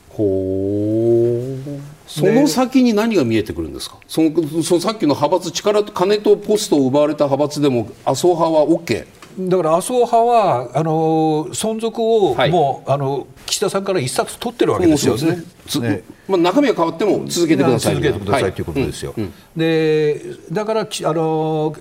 [0.10, 1.82] ほう。
[2.08, 3.98] その先に何が見えてくるんですか？
[4.08, 9.06] そのそのさっきの派閥力金とポストを奪われた派閥でも麻生派は OK。
[9.48, 15.44] だから麻生派はあの存続を、はい、もうあの岸田さんから一冊取ってるわけですよね。
[15.82, 16.04] ね。
[16.28, 17.96] まあ、中身が変わっても続けてください。
[17.96, 19.14] 続けてくださいということですよ。
[19.16, 20.22] うんうん、で
[20.52, 21.76] だからあの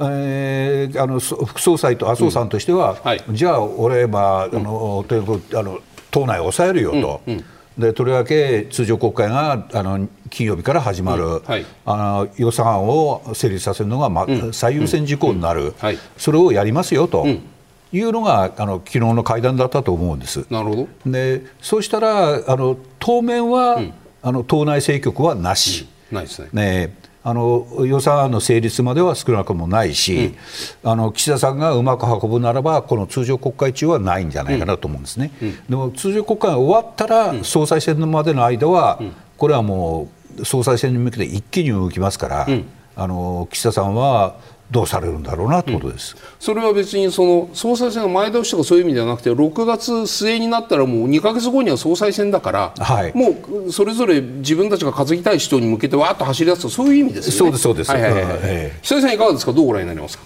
[0.00, 5.80] えー、あの副総裁と麻生さんとしては、うんはい、じゃあ、俺、まああのというあの
[6.10, 7.20] 党内を抑えるよと、
[7.78, 17.26] でとりわけ通常国会があの金曜日から始まる、うんはい、あの予算案を成立させるのが、ま、うん、最優先事項になる、はい、それをやりますよと。
[17.92, 20.46] いうのがあの昨日の会談だったと思うんです。
[20.50, 20.88] なるほど。
[21.06, 23.80] でそうしたらあの当面は、
[24.20, 26.48] あの党内政局はなし、ないですね。
[26.52, 26.96] ね
[27.26, 30.34] あの予算案の成立までは少なくもないし、
[30.84, 35.48] うん、あの岸田さんがうまく運ぶならば、この通常国会中はないんじゃないかなと思うんですね、うん。
[35.48, 39.00] うん、でも通常国会が終わったら、総裁選までの間は、
[39.38, 42.46] これはもう総裁選に向けて一気に動きますから、
[42.94, 44.36] あの岸田さんは
[44.74, 57.38] どうされるんだろうなということです、うん、それは別にその総裁選の前倒しとかそういう意味ではなくて6月末になったらもう2か月後には総裁選だから、はい、もうそれぞれ自分たちが担ぎたい人に向けてわーっと走り出すとそういう意味ですよね。
[57.38, 57.90] そうですそうです。
[57.92, 59.52] はいはいはい、久井さんいかがですか？
[59.52, 60.24] どうご覧になりますか？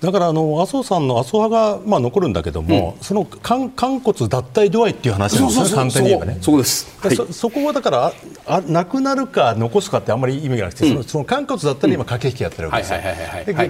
[0.00, 6.38] だからあの麻生さんの麻生派がまあ残るんだけども、うん、その肝肝骨脱退度合いっていう話なんですね、簡単に言えばね。
[6.40, 8.12] そうです、はい、そそこはだから
[8.46, 12.98] あ、なくなるか残すかってあんまり意味がなくて、うん、そのその肝骨だったら今、駆け引きやってるわけですよ。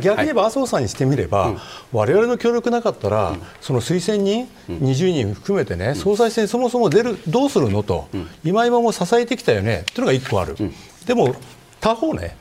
[0.00, 1.54] 逆に言えば麻生さんにしてみれば、
[1.92, 8.08] われわれの協力なかったら、その推薦人、20人含めてね、総裁選、そもそも出るどうするのと、
[8.44, 10.56] 今今も支えてきたよねっていうのが1個ある。
[11.06, 11.34] でも
[11.80, 12.36] 他方ね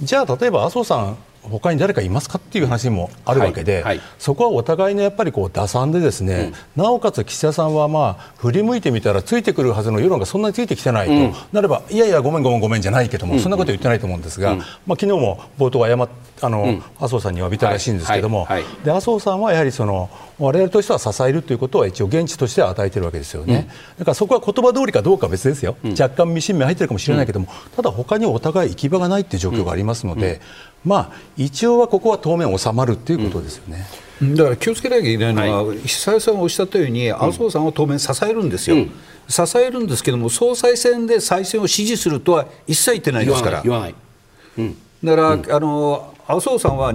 [0.00, 16.08] じゃあ例えば麻生さん他に誰かいますかっていう話もあるわけで、はいはい、そこはお互いのやっぱりこう打算でですね、うん、なおかつ岸田さんはまあ振り向いてみたらついてくるはずの世論がそんなについてきてないと、うん、なればいやいやごめんごめんごめんじゃないけども、うん、そんなこと言ってないと思うんですが、まあ昨日も冒頭謝
[16.42, 23.68] あの、麻生さんに詫びたらしいんですけども、はいはい、で麻生さんはやはりその我々としては支えるということは一応現地としては与えているわけですよね、
[23.98, 30.40] だからそこは言葉通りかどうかは別ですよ、若干未信目入ってるかもしれないけども、ただ他にお互い行き場がないという状況がありますので、
[30.84, 33.86] まあ一応はここは当面収まるということですよね。
[34.36, 38.90] だから気をつけなきゃいけないのは、はい、久江さんがおっしゃったように、麻生さんは当面支えるんですよ、うん、
[39.28, 43.62] 支えるんですけども、総裁選で再選を支持するとは一切言ってないですから。
[43.62, 43.94] 言わない
[44.58, 46.94] うん、だから、うん、あの麻生さんは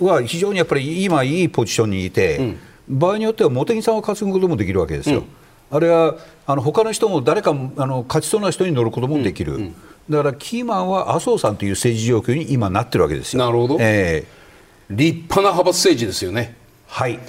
[0.00, 2.58] は非常にやっぱり今、いいポジションにいて、うん、
[2.88, 5.24] 場合によっては茂木さんを担ぐこともできるわけですよ。
[5.70, 6.16] あれは
[6.46, 9.60] あの他の人も誰かあの勝ちそうな人に乗ることもできる、うん。
[9.60, 9.74] うん、
[10.08, 13.44] だからキーマンは麻生さんという政治状況に今なってるわけですよ。
[13.44, 16.56] なるほど、えー、立派な派閥政治ですよね。
[16.86, 17.18] はい。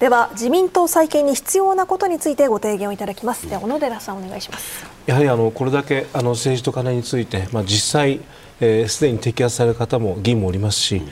[0.00, 3.48] では自民党再建に必要なことについてご提言をいただきます。
[3.48, 4.84] では小野寺さんお願いします。
[5.06, 8.18] やはりあのこれだけあの政治と金について、まあ、実際
[8.58, 11.02] すで、えー、に摘発される方も議員もおりますし、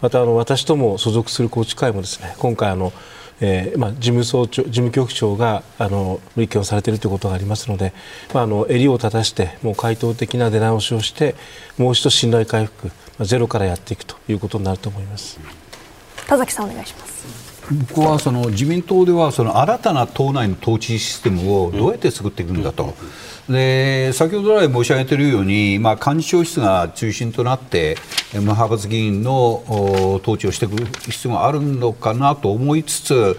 [0.00, 2.92] またあの私とも所属する宏池会もですね今回あの
[3.40, 7.92] えーまあ、事務総長事務局長があの立件をされているということがありますので、
[8.34, 11.34] まあ、あの襟を正してもう回答的な出直しをして
[11.76, 15.38] もう一度信頼回復、まあ、ゼロからやっていくということになると思います
[16.26, 22.94] 田崎さんお願いします僕はその自民党ではその新たな党内の統治システムをどうやって作っていくんだと。
[23.48, 27.96] で先ほど来申し上げているように、まあ、幹事長室が中心となって
[28.34, 29.64] 無派閥議員の
[30.16, 33.38] 統治をしていく必要があるのかなと思いつつ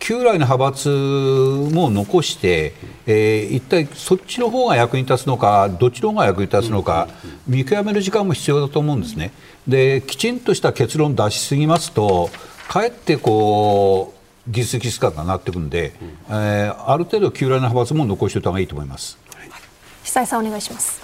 [0.00, 2.74] 旧来の派閥も残して、
[3.06, 7.08] えー、一体そっちの方が役に立つのかどっちの方が役に立つのか
[7.46, 9.32] 見極める時間も必要だと思うんですね。
[9.66, 12.28] できちんとした結論出しすぎますと
[12.68, 14.12] かえってこ
[14.46, 15.94] う技術技感が上がっていくんで、
[16.28, 19.23] えー、ある程度旧来の派閥も残しておいた方がいいと思います。
[20.14, 21.02] 久井さんお願いします。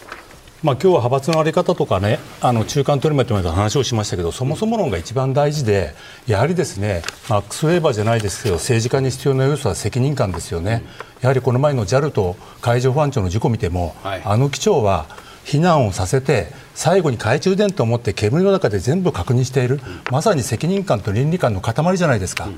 [0.62, 5.94] まあ、今日は派閥の在り方とかねあの中間取りまとめた話をしましたけどそもそも論が一番大事で
[6.28, 10.84] やはりですねマックス・ウェーバーじゃないですけど政治家に必要な要素は責任感ですよね、
[11.22, 15.06] やはりこの前の JAL と海上保安庁の事故を見ても、はい、あの機長は
[15.44, 19.80] 避難をさせて最後に懐中電灯を持って煙の中で全部確認している、
[20.12, 22.48] まさに責任感と倫理観の塊じゃないですか、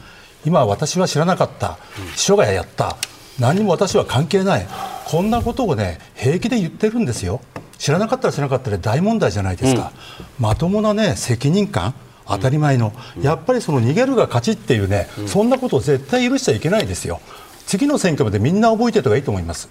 [0.44, 1.78] 今、私は知らなかった、
[2.16, 2.98] 秘書がやった、
[3.38, 4.66] 何も私は関係ない、
[5.12, 7.42] こんなことをね平気で言ってるんですよ、
[7.76, 11.92] 知らなかったら知らなかったら大問題じゃないですか、うん、まともな、ね、責任感、
[12.26, 17.20] 当たり前の、うん、やっぱりその逃げるが勝ちっていうね、うん、そんなことを絶対許しちゃいけないですよ、
[17.66, 19.68] 次の選挙までみんな覚えておいた方がいいと思います。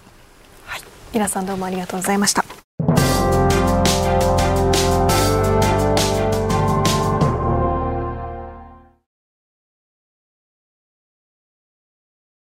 [0.68, 0.82] はい、
[1.12, 2.46] 皆さんどうもありがとうございました。